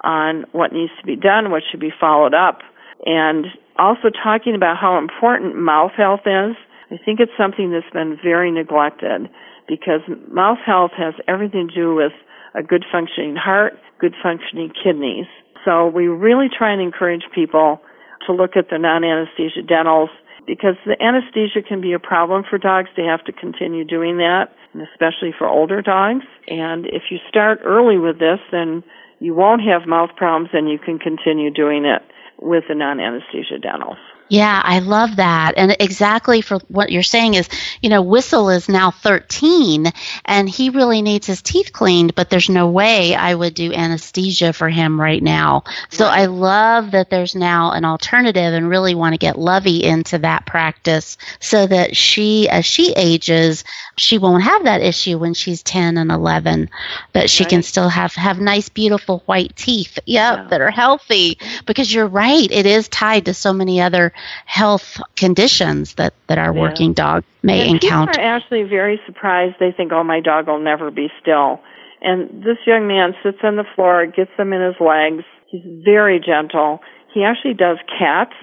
on 0.04 0.44
what 0.52 0.72
needs 0.72 0.92
to 1.00 1.06
be 1.06 1.16
done, 1.16 1.50
what 1.50 1.62
should 1.70 1.80
be 1.80 1.92
followed 1.98 2.34
up, 2.34 2.60
and 3.04 3.46
also 3.78 4.10
talking 4.10 4.54
about 4.54 4.76
how 4.76 4.98
important 4.98 5.56
mouth 5.56 5.92
health 5.96 6.26
is. 6.26 6.56
I 6.90 6.96
think 7.04 7.20
it's 7.20 7.32
something 7.36 7.72
that's 7.72 7.90
been 7.92 8.18
very 8.22 8.50
neglected 8.50 9.28
because 9.68 10.00
mouth 10.30 10.58
health 10.64 10.92
has 10.96 11.14
everything 11.26 11.68
to 11.68 11.74
do 11.74 11.94
with 11.94 12.12
a 12.54 12.62
good 12.62 12.84
functioning 12.90 13.36
heart, 13.36 13.74
good 13.98 14.14
functioning 14.22 14.72
kidneys. 14.82 15.26
So 15.64 15.88
we 15.88 16.06
really 16.06 16.46
try 16.48 16.72
and 16.72 16.80
encourage 16.80 17.24
people 17.34 17.80
to 18.26 18.32
look 18.32 18.56
at 18.56 18.70
their 18.70 18.78
non-anesthesia 18.78 19.62
dentals 19.62 20.10
because 20.46 20.76
the 20.86 21.00
anesthesia 21.02 21.62
can 21.66 21.80
be 21.80 21.92
a 21.92 21.98
problem 21.98 22.44
for 22.48 22.58
dogs. 22.58 22.88
They 22.96 23.04
have 23.04 23.24
to 23.24 23.32
continue 23.32 23.84
doing 23.84 24.18
that, 24.18 24.54
and 24.72 24.82
especially 24.82 25.34
for 25.36 25.48
older 25.48 25.82
dogs. 25.82 26.24
And 26.48 26.86
if 26.86 27.04
you 27.10 27.18
start 27.28 27.60
early 27.64 27.98
with 27.98 28.18
this, 28.18 28.38
then 28.52 28.84
you 29.18 29.34
won't 29.34 29.62
have 29.62 29.88
mouth 29.88 30.10
problems 30.16 30.50
and 30.52 30.68
you 30.68 30.78
can 30.78 30.98
continue 30.98 31.50
doing 31.50 31.84
it 31.84 32.02
with 32.38 32.64
the 32.68 32.74
non-anesthesia 32.74 33.58
dentals. 33.58 33.98
Yeah, 34.28 34.60
I 34.64 34.80
love 34.80 35.16
that. 35.16 35.54
And 35.56 35.76
exactly 35.78 36.40
for 36.40 36.58
what 36.68 36.90
you're 36.90 37.04
saying 37.04 37.34
is, 37.34 37.48
you 37.80 37.88
know, 37.88 38.02
Whistle 38.02 38.50
is 38.50 38.68
now 38.68 38.90
13 38.90 39.86
and 40.24 40.48
he 40.48 40.70
really 40.70 41.00
needs 41.00 41.28
his 41.28 41.42
teeth 41.42 41.72
cleaned, 41.72 42.14
but 42.16 42.28
there's 42.28 42.48
no 42.48 42.68
way 42.68 43.14
I 43.14 43.34
would 43.34 43.54
do 43.54 43.72
anesthesia 43.72 44.52
for 44.52 44.68
him 44.68 45.00
right 45.00 45.22
now. 45.22 45.62
So 45.90 46.06
I 46.06 46.26
love 46.26 46.90
that 46.90 47.08
there's 47.08 47.36
now 47.36 47.70
an 47.70 47.84
alternative 47.84 48.52
and 48.52 48.68
really 48.68 48.96
want 48.96 49.14
to 49.14 49.18
get 49.18 49.38
Lovey 49.38 49.84
into 49.84 50.18
that 50.18 50.44
practice 50.44 51.18
so 51.38 51.66
that 51.66 51.96
she, 51.96 52.48
as 52.48 52.66
she 52.66 52.92
ages, 52.96 53.62
she 53.96 54.18
won't 54.18 54.42
have 54.42 54.64
that 54.64 54.82
issue 54.82 55.18
when 55.18 55.34
she's 55.34 55.62
10 55.62 55.98
and 55.98 56.10
11, 56.10 56.68
but 57.12 57.30
she 57.30 57.44
right. 57.44 57.50
can 57.50 57.62
still 57.62 57.88
have, 57.88 58.14
have 58.14 58.40
nice, 58.40 58.68
beautiful 58.68 59.22
white 59.26 59.54
teeth. 59.54 59.98
Yep, 60.04 60.38
yeah. 60.38 60.46
that 60.48 60.60
are 60.60 60.70
healthy 60.70 61.38
because 61.64 61.92
you're 61.92 62.06
right. 62.06 62.50
It 62.50 62.66
is 62.66 62.88
tied 62.88 63.26
to 63.26 63.34
so 63.34 63.52
many 63.52 63.80
other 63.80 64.12
health 64.44 65.00
conditions 65.16 65.94
that, 65.94 66.14
that 66.26 66.38
our 66.38 66.54
yeah. 66.54 66.60
working 66.60 66.92
dog 66.92 67.24
may 67.42 67.62
and 67.62 67.82
encounter. 67.82 68.12
People 68.12 68.24
are 68.24 68.36
actually 68.36 68.62
very 68.64 69.00
surprised. 69.06 69.56
They 69.60 69.72
think, 69.72 69.92
oh, 69.92 70.04
my 70.04 70.20
dog 70.20 70.48
will 70.48 70.60
never 70.60 70.90
be 70.90 71.08
still. 71.20 71.60
And 72.02 72.42
this 72.44 72.58
young 72.66 72.86
man 72.86 73.14
sits 73.22 73.38
on 73.42 73.56
the 73.56 73.64
floor, 73.74 74.06
gets 74.06 74.30
them 74.36 74.52
in 74.52 74.62
his 74.62 74.76
legs. 74.80 75.24
He's 75.48 75.64
very 75.84 76.20
gentle. 76.20 76.80
He 77.12 77.24
actually 77.24 77.54
does 77.54 77.78
cats. 77.98 78.34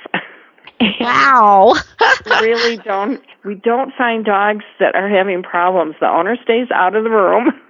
wow. 0.99 1.75
really 2.41 2.77
don't 2.77 3.21
we 3.45 3.55
don't 3.55 3.93
find 3.97 4.25
dogs 4.25 4.65
that 4.79 4.95
are 4.95 5.09
having 5.09 5.43
problems. 5.43 5.95
The 5.99 6.07
owner 6.07 6.35
stays 6.43 6.67
out 6.73 6.95
of 6.95 7.03
the 7.03 7.09
room. 7.09 7.51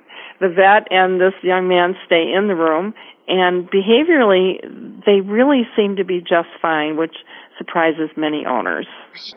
The 0.42 0.50
vet 0.50 0.92
and 0.92 1.22
this 1.22 1.36
young 1.42 1.70
man 1.70 1.96
stay 2.06 2.34
in 2.36 2.50
the 2.50 2.56
room 2.56 2.94
and 3.28 3.70
behaviorally 3.70 4.60
they 5.06 5.22
really 5.22 5.64
seem 5.76 5.96
to 5.98 6.04
be 6.04 6.20
just 6.20 6.50
fine, 6.62 6.98
which 6.98 7.16
surprises 7.58 8.10
many 8.16 8.46
owners. 8.46 8.88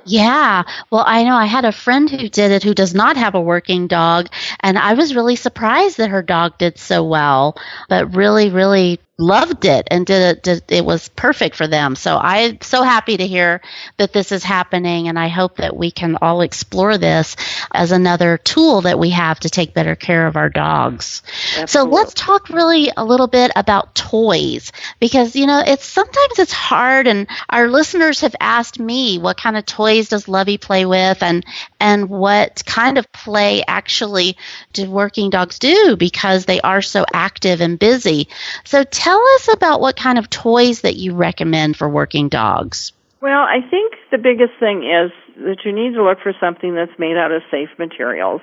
Yeah. 0.05 0.63
Well, 0.91 1.05
I 1.07 1.25
know 1.25 1.35
I 1.35 1.47
had 1.47 1.65
a 1.65 1.73
friend 1.73 2.11
who 2.11 2.29
did 2.29 2.51
it 2.51 2.63
who 2.63 2.75
does 2.75 2.95
not 2.95 3.17
have 3.17 3.35
a 3.35 3.41
working 3.41 3.87
dog, 3.87 4.29
and 4.61 4.79
I 4.79 4.95
was 4.95 5.15
really 5.15 5.37
surprised 5.37 5.99
that 5.99 6.11
her 6.11 6.23
dog 6.23 6.59
did 6.59 6.79
so 6.79 7.05
well, 7.05 7.57
but 7.89 8.15
really, 8.15 8.51
really 8.51 9.01
loved 9.19 9.65
it 9.65 9.89
and 9.91 10.05
did 10.05 10.37
it 10.37 10.43
did, 10.43 10.63
it 10.69 10.85
was 10.85 11.09
perfect 11.09 11.57
for 11.57 11.67
them 11.67 11.97
so 11.97 12.19
i'm 12.19 12.61
so 12.61 12.83
happy 12.83 13.17
to 13.17 13.27
hear 13.27 13.63
that 13.97 14.13
this 14.13 14.31
is 14.31 14.45
happening 14.45 15.09
and 15.09 15.19
i 15.19 15.29
hope 15.29 15.57
that 15.57 15.75
we 15.75 15.91
can 15.91 16.17
all 16.21 16.43
explore 16.43 16.99
this 16.99 17.35
as 17.73 17.93
another 17.93 18.37
tool 18.37 18.83
that 18.83 18.99
we 18.99 19.09
have 19.09 19.41
to 19.41 19.49
take 19.49 19.73
better 19.73 19.97
care 19.97 20.27
of 20.27 20.37
our 20.37 20.51
dogs 20.51 21.23
Absolutely. 21.57 21.67
so 21.67 21.85
let's 21.85 22.13
talk 22.13 22.51
really 22.51 22.93
a 22.95 23.05
little 23.05 23.27
bit 23.27 23.51
about 23.57 23.95
toys 23.95 24.71
because 25.01 25.35
you 25.35 25.47
know 25.47 25.63
it's 25.67 25.87
sometimes 25.87 26.39
it's 26.39 26.53
hard 26.53 27.07
and 27.07 27.27
our 27.49 27.69
listeners 27.69 28.21
have 28.21 28.37
asked 28.39 28.79
me 28.79 29.19
what 29.19 29.39
kind 29.39 29.57
of 29.57 29.65
toys 29.65 30.11
does 30.11 30.29
lovey 30.29 30.59
play 30.59 30.85
with 30.85 31.23
and 31.23 31.45
and 31.81 32.09
what 32.09 32.63
kind 32.67 32.99
of 32.99 33.11
play 33.13 33.63
actually 33.67 34.37
do 34.73 34.91
working 34.91 35.31
dogs 35.31 35.59
do 35.59 35.97
because 35.97 36.45
they 36.47 36.61
are 36.61 36.83
so 36.83 37.05
active 37.13 37.61
and 37.61 37.79
busy 37.79 38.29
so 38.65 38.85
tell 38.85 39.21
us 39.35 39.49
about 39.53 39.81
what 39.81 39.97
kind 39.97 40.19
of 40.19 40.31
toys 40.31 40.81
that 40.83 40.97
you 40.97 41.15
recommend 41.15 41.77
for 41.77 41.89
working 41.89 42.29
dogs. 42.29 42.93
Well, 43.21 43.43
I 43.43 43.61
think 43.71 43.95
the 44.11 44.19
biggest 44.19 44.53
thing 44.61 44.85
is 44.85 45.11
that 45.43 45.65
you 45.65 45.73
need 45.73 45.95
to 45.95 46.05
look 46.05 46.19
for 46.23 46.33
something 46.41 46.75
that's 46.75 46.97
made 46.99 47.17
out 47.17 47.33
of 47.33 47.43
safe 47.51 47.71
materials. 47.79 48.41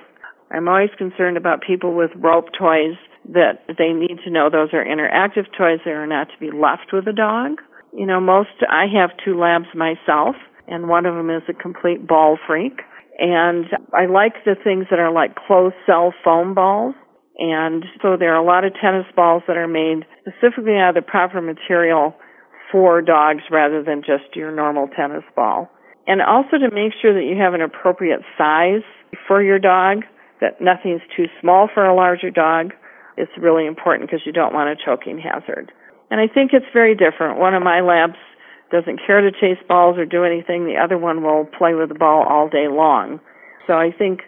I'm 0.50 0.68
always 0.68 0.90
concerned 0.98 1.36
about 1.36 1.62
people 1.62 1.94
with 1.94 2.10
rope 2.16 2.48
toys 2.58 2.96
that 3.32 3.64
they 3.78 3.92
need 3.92 4.18
to 4.24 4.30
know 4.30 4.50
those 4.50 4.72
are 4.72 4.84
interactive 4.84 5.46
toys 5.56 5.80
that 5.84 5.92
are 5.92 6.06
not 6.06 6.28
to 6.28 6.38
be 6.38 6.50
left 6.50 6.92
with 6.92 7.06
a 7.08 7.12
dog. 7.12 7.62
You 7.96 8.06
know, 8.06 8.20
most, 8.20 8.50
I 8.68 8.86
have 8.94 9.10
two 9.24 9.38
labs 9.38 9.68
myself, 9.74 10.36
and 10.68 10.88
one 10.88 11.06
of 11.06 11.14
them 11.14 11.30
is 11.30 11.42
a 11.48 11.54
complete 11.54 12.06
ball 12.06 12.38
freak. 12.46 12.82
And 13.18 13.66
I 13.92 14.06
like 14.06 14.44
the 14.44 14.56
things 14.62 14.86
that 14.90 14.98
are 14.98 15.12
like 15.12 15.36
closed 15.46 15.76
cell 15.86 16.12
foam 16.24 16.54
balls. 16.54 16.94
And 17.38 17.84
so 18.02 18.16
there 18.18 18.34
are 18.34 18.42
a 18.42 18.46
lot 18.46 18.64
of 18.64 18.72
tennis 18.80 19.06
balls 19.16 19.42
that 19.46 19.56
are 19.56 19.68
made 19.68 20.06
specifically 20.20 20.76
out 20.76 20.96
of 20.96 21.04
the 21.04 21.10
proper 21.10 21.40
material 21.40 22.14
for 22.70 23.02
dogs 23.02 23.42
rather 23.50 23.82
than 23.82 24.02
just 24.02 24.34
your 24.34 24.54
normal 24.54 24.88
tennis 24.96 25.24
ball. 25.36 25.70
And 26.06 26.20
also 26.20 26.58
to 26.58 26.70
make 26.74 26.92
sure 27.00 27.14
that 27.14 27.26
you 27.26 27.40
have 27.40 27.54
an 27.54 27.62
appropriate 27.62 28.20
size 28.36 28.84
for 29.26 29.42
your 29.42 29.58
dog, 29.58 30.04
that 30.40 30.60
nothing's 30.60 31.00
too 31.16 31.26
small 31.40 31.68
for 31.72 31.86
a 31.86 31.94
larger 31.94 32.30
dog. 32.30 32.72
It's 33.16 33.32
really 33.40 33.66
important 33.66 34.10
because 34.10 34.26
you 34.26 34.32
don't 34.32 34.52
want 34.52 34.68
a 34.68 34.84
choking 34.84 35.18
hazard. 35.18 35.72
And 36.10 36.20
I 36.20 36.26
think 36.32 36.50
it's 36.52 36.66
very 36.72 36.94
different. 36.94 37.38
One 37.38 37.54
of 37.54 37.62
my 37.62 37.80
labs 37.80 38.18
doesn't 38.70 39.00
care 39.06 39.20
to 39.20 39.30
chase 39.30 39.62
balls 39.68 39.98
or 39.98 40.06
do 40.06 40.24
anything. 40.24 40.64
The 40.64 40.80
other 40.82 40.98
one 40.98 41.22
will 41.22 41.46
play 41.46 41.74
with 41.74 41.88
the 41.88 41.94
ball 41.94 42.24
all 42.28 42.48
day 42.48 42.68
long. 42.68 43.20
So 43.66 43.74
I 43.74 43.90
think 43.96 44.20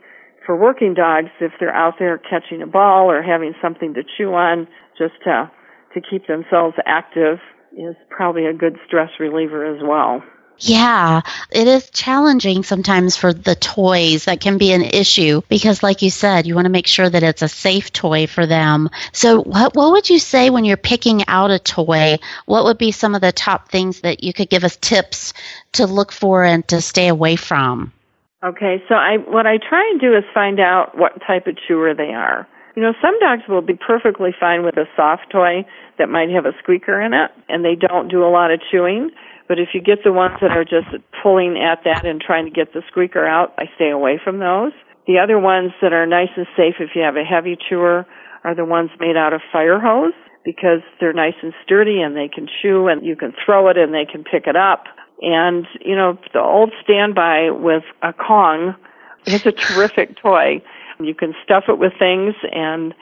for 0.44 0.57
working 0.57 0.94
dogs, 0.94 1.31
if 1.40 1.53
they're 1.59 1.75
out 1.75 1.94
there 1.99 2.18
catching 2.18 2.62
a 2.62 2.66
ball 2.66 3.11
or 3.11 3.22
having 3.22 3.55
something 3.61 3.94
to 3.94 4.03
chew 4.16 4.33
on 4.33 4.68
just 4.96 5.14
to, 5.25 5.51
to 5.94 6.01
keep 6.01 6.27
themselves 6.27 6.77
active 6.87 7.38
is 7.77 7.96
probably 8.09 8.46
a 8.46 8.55
good 8.55 8.77
stress 8.87 9.11
reliever 9.20 9.64
as 9.66 9.83
well. 9.83 10.22
Yeah, 10.59 11.21
it 11.51 11.69
is 11.69 11.90
challenging 11.90 12.62
sometimes 12.62 13.16
for 13.16 13.33
the 13.33 13.55
toys. 13.55 14.25
That 14.25 14.40
can 14.40 14.59
be 14.59 14.73
an 14.73 14.83
issue 14.83 15.42
because, 15.49 15.83
like 15.83 16.03
you 16.03 16.11
said, 16.11 16.47
you 16.47 16.55
want 16.55 16.64
to 16.64 16.71
make 16.71 16.87
sure 16.87 17.09
that 17.09 17.23
it's 17.23 17.42
a 17.42 17.49
safe 17.49 17.92
toy 17.92 18.27
for 18.27 18.47
them. 18.47 18.88
So, 19.12 19.42
what, 19.42 19.75
what 19.75 19.92
would 19.92 20.09
you 20.09 20.19
say 20.19 20.51
when 20.51 20.64
you're 20.64 20.77
picking 20.77 21.27
out 21.29 21.51
a 21.51 21.59
toy? 21.59 22.19
What 22.47 22.64
would 22.64 22.79
be 22.79 22.92
some 22.92 23.14
of 23.14 23.21
the 23.21 23.33
top 23.33 23.71
things 23.71 24.01
that 24.01 24.25
you 24.25 24.33
could 24.33 24.49
give 24.49 24.64
us 24.64 24.77
tips 24.77 25.35
to 25.73 25.87
look 25.87 26.12
for 26.12 26.45
and 26.45 26.66
to 26.69 26.81
stay 26.81 27.09
away 27.09 27.37
from? 27.37 27.92
Okay, 28.42 28.83
so 28.88 28.95
I 28.95 29.16
what 29.16 29.47
I 29.47 29.59
try 29.59 29.88
and 29.90 30.01
do 30.01 30.14
is 30.14 30.25
find 30.33 30.61
out 30.61 30.97
what 30.97 31.21
type 31.27 31.47
of 31.47 31.57
chewer 31.66 31.95
they 31.95 32.14
are. 32.14 32.47
You 32.77 32.83
know, 32.83 32.92
some 33.01 33.19
dogs 33.19 33.42
will 33.49 33.62
be 33.62 33.75
perfectly 33.75 34.35
fine 34.38 34.62
with 34.62 34.77
a 34.77 34.85
soft 34.95 35.31
toy 35.33 35.64
that 35.99 36.11
might 36.11 36.29
have 36.29 36.45
a 36.45 36.53
squeaker 36.62 37.01
in 37.01 37.14
it 37.14 37.31
and 37.49 37.64
they 37.64 37.75
don't 37.75 38.09
do 38.09 38.23
a 38.23 38.29
lot 38.29 38.51
of 38.51 38.61
chewing. 38.71 39.11
But 39.48 39.59
if 39.59 39.68
you 39.74 39.80
get 39.80 39.98
the 40.04 40.12
ones 40.12 40.37
that 40.40 40.50
are 40.50 40.64
just 40.64 40.88
pulling 41.22 41.56
at 41.62 41.85
that 41.85 42.04
and 42.04 42.20
trying 42.20 42.44
to 42.46 42.50
get 42.50 42.72
the 42.72 42.82
squeaker 42.88 43.24
out, 43.24 43.54
I 43.59 43.64
stay 43.76 43.90
away 43.90 44.20
from 44.22 44.38
those. 44.38 44.72
The 45.06 45.18
other 45.18 45.38
ones 45.38 45.70
that 45.80 45.92
are 45.92 46.06
nice 46.06 46.30
and 46.37 46.46
safe 46.56 46.76
if 46.80 46.90
you 46.94 47.02
have 47.02 47.16
a 47.16 47.22
heavy 47.22 47.56
chewer 47.56 48.06
are 48.42 48.54
the 48.54 48.64
ones 48.64 48.90
made 48.98 49.16
out 49.16 49.32
of 49.32 49.40
fire 49.52 49.78
hose 49.78 50.14
because 50.44 50.80
they're 51.00 51.12
nice 51.12 51.35
and 51.42 51.52
sturdy 51.64 52.00
and 52.00 52.16
they 52.16 52.28
can 52.28 52.48
chew 52.61 52.88
and 52.88 53.04
you 53.04 53.16
can 53.16 53.32
throw 53.44 53.68
it 53.68 53.76
and 53.76 53.94
they 53.94 54.04
can 54.04 54.24
pick 54.24 54.46
it 54.46 54.56
up. 54.56 54.85
And, 55.22 55.66
you 55.80 55.96
know, 55.96 56.18
the 56.32 56.40
old 56.40 56.72
standby 56.82 57.50
with 57.50 57.85
a 58.02 58.12
Kong 58.12 58.74
is 59.26 59.46
a 59.46 59.52
terrific 59.52 60.16
toy. 60.16 60.62
You 61.00 61.14
can 61.14 61.35
stuff 61.44 61.64
it 61.68 61.78
with 61.78 61.92
things 61.98 62.35
and 62.52 62.94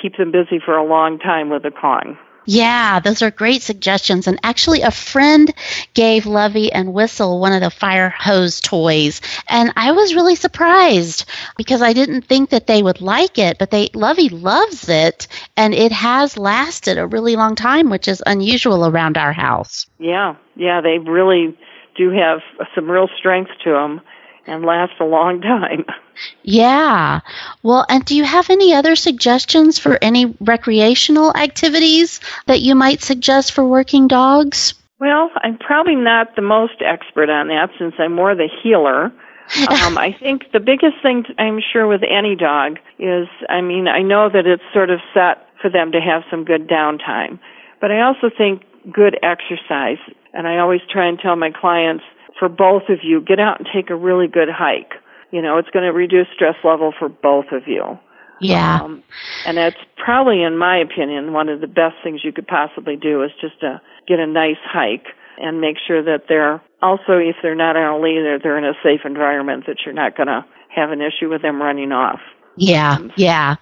keep 0.00 0.16
them 0.16 0.32
busy 0.32 0.58
for 0.64 0.76
a 0.76 0.84
long 0.84 1.18
time 1.18 1.50
with 1.50 1.64
a 1.64 1.70
Kong. 1.70 2.16
Yeah, 2.44 3.00
those 3.00 3.22
are 3.22 3.30
great 3.30 3.62
suggestions. 3.62 4.26
And 4.26 4.38
actually, 4.42 4.82
a 4.82 4.90
friend 4.90 5.52
gave 5.94 6.26
Lovey 6.26 6.72
and 6.72 6.92
Whistle 6.92 7.40
one 7.40 7.52
of 7.52 7.60
the 7.60 7.70
fire 7.70 8.10
hose 8.10 8.60
toys. 8.60 9.20
And 9.48 9.72
I 9.76 9.92
was 9.92 10.14
really 10.14 10.34
surprised 10.34 11.28
because 11.56 11.82
I 11.82 11.92
didn't 11.92 12.22
think 12.22 12.50
that 12.50 12.66
they 12.66 12.82
would 12.82 13.00
like 13.00 13.38
it, 13.38 13.58
but 13.58 13.70
they 13.70 13.90
Lovey 13.94 14.28
loves 14.28 14.88
it. 14.88 15.28
And 15.56 15.74
it 15.74 15.92
has 15.92 16.36
lasted 16.36 16.98
a 16.98 17.06
really 17.06 17.36
long 17.36 17.54
time, 17.54 17.90
which 17.90 18.08
is 18.08 18.22
unusual 18.26 18.86
around 18.86 19.16
our 19.16 19.32
house. 19.32 19.86
Yeah, 19.98 20.36
yeah, 20.56 20.80
they 20.80 20.98
really 20.98 21.56
do 21.96 22.10
have 22.10 22.40
some 22.74 22.90
real 22.90 23.08
strength 23.18 23.50
to 23.64 23.70
them 23.70 24.00
and 24.46 24.64
last 24.64 24.92
a 25.00 25.04
long 25.04 25.40
time. 25.40 25.84
Yeah. 26.42 27.20
Well, 27.62 27.86
and 27.88 28.04
do 28.04 28.14
you 28.14 28.24
have 28.24 28.50
any 28.50 28.74
other 28.74 28.96
suggestions 28.96 29.78
for 29.78 29.98
any 30.02 30.36
recreational 30.40 31.34
activities 31.34 32.20
that 32.46 32.60
you 32.60 32.74
might 32.74 33.00
suggest 33.00 33.52
for 33.52 33.64
working 33.64 34.08
dogs? 34.08 34.74
Well, 35.00 35.30
I'm 35.42 35.58
probably 35.58 35.96
not 35.96 36.36
the 36.36 36.42
most 36.42 36.82
expert 36.84 37.30
on 37.30 37.48
that 37.48 37.70
since 37.78 37.94
I'm 37.98 38.14
more 38.14 38.34
the 38.34 38.48
healer. 38.62 39.06
um, 39.68 39.98
I 39.98 40.14
think 40.18 40.52
the 40.52 40.60
biggest 40.60 41.02
thing 41.02 41.24
I'm 41.38 41.60
sure 41.72 41.86
with 41.86 42.02
any 42.08 42.36
dog 42.36 42.78
is, 42.98 43.26
I 43.48 43.60
mean, 43.60 43.88
I 43.88 44.02
know 44.02 44.28
that 44.28 44.46
it's 44.46 44.62
sort 44.72 44.90
of 44.90 45.00
set 45.12 45.46
for 45.60 45.70
them 45.70 45.92
to 45.92 46.00
have 46.00 46.22
some 46.30 46.44
good 46.44 46.68
downtime, 46.68 47.40
but 47.80 47.90
I 47.90 48.00
also 48.02 48.30
think 48.36 48.62
good 48.92 49.18
exercise. 49.22 49.98
And 50.32 50.46
I 50.46 50.58
always 50.58 50.80
try 50.90 51.06
and 51.08 51.18
tell 51.18 51.36
my 51.36 51.50
clients, 51.50 52.04
for 52.38 52.48
both 52.48 52.84
of 52.88 52.98
you, 53.02 53.20
get 53.20 53.38
out 53.38 53.58
and 53.58 53.68
take 53.72 53.90
a 53.90 53.96
really 53.96 54.28
good 54.28 54.48
hike. 54.50 54.92
You 55.30 55.42
know, 55.42 55.58
it's 55.58 55.70
going 55.70 55.84
to 55.84 55.92
reduce 55.92 56.26
stress 56.34 56.56
level 56.64 56.92
for 56.98 57.08
both 57.08 57.46
of 57.52 57.62
you. 57.66 57.98
Yeah. 58.40 58.80
Um, 58.82 59.02
and 59.46 59.56
that's 59.56 59.76
probably, 59.96 60.42
in 60.42 60.58
my 60.58 60.76
opinion, 60.76 61.32
one 61.32 61.48
of 61.48 61.60
the 61.60 61.66
best 61.66 61.94
things 62.02 62.22
you 62.24 62.32
could 62.32 62.46
possibly 62.46 62.96
do 62.96 63.22
is 63.22 63.30
just 63.40 63.60
to 63.60 63.80
get 64.08 64.18
a 64.18 64.26
nice 64.26 64.60
hike 64.64 65.06
and 65.38 65.60
make 65.60 65.76
sure 65.86 66.02
that 66.02 66.24
they're 66.28 66.60
also, 66.82 67.18
if 67.18 67.36
they're 67.40 67.54
not 67.54 67.76
on 67.76 68.00
a 68.00 68.02
lead, 68.02 68.22
they're, 68.22 68.38
they're 68.38 68.58
in 68.58 68.64
a 68.64 68.74
safe 68.82 69.00
environment 69.04 69.64
that 69.66 69.78
you're 69.84 69.94
not 69.94 70.16
going 70.16 70.26
to 70.26 70.44
have 70.74 70.90
an 70.90 71.00
issue 71.00 71.30
with 71.30 71.42
them 71.42 71.62
running 71.62 71.92
off. 71.92 72.20
Yeah, 72.56 72.98
yeah. 73.16 73.56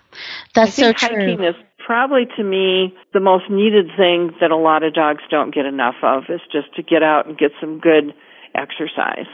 That's 0.54 0.78
I 0.78 0.82
think 0.82 0.98
so 0.98 1.08
true. 1.08 1.18
hiking 1.18 1.44
is 1.44 1.54
probably 1.78 2.26
to 2.36 2.42
me 2.42 2.94
the 3.12 3.20
most 3.20 3.50
needed 3.50 3.86
thing 3.96 4.32
that 4.40 4.50
a 4.50 4.56
lot 4.56 4.82
of 4.82 4.94
dogs 4.94 5.22
don't 5.30 5.54
get 5.54 5.66
enough 5.66 5.96
of 6.02 6.24
is 6.28 6.40
just 6.50 6.74
to 6.76 6.82
get 6.82 7.02
out 7.02 7.26
and 7.26 7.38
get 7.38 7.52
some 7.60 7.78
good 7.78 8.14
exercise. 8.54 9.26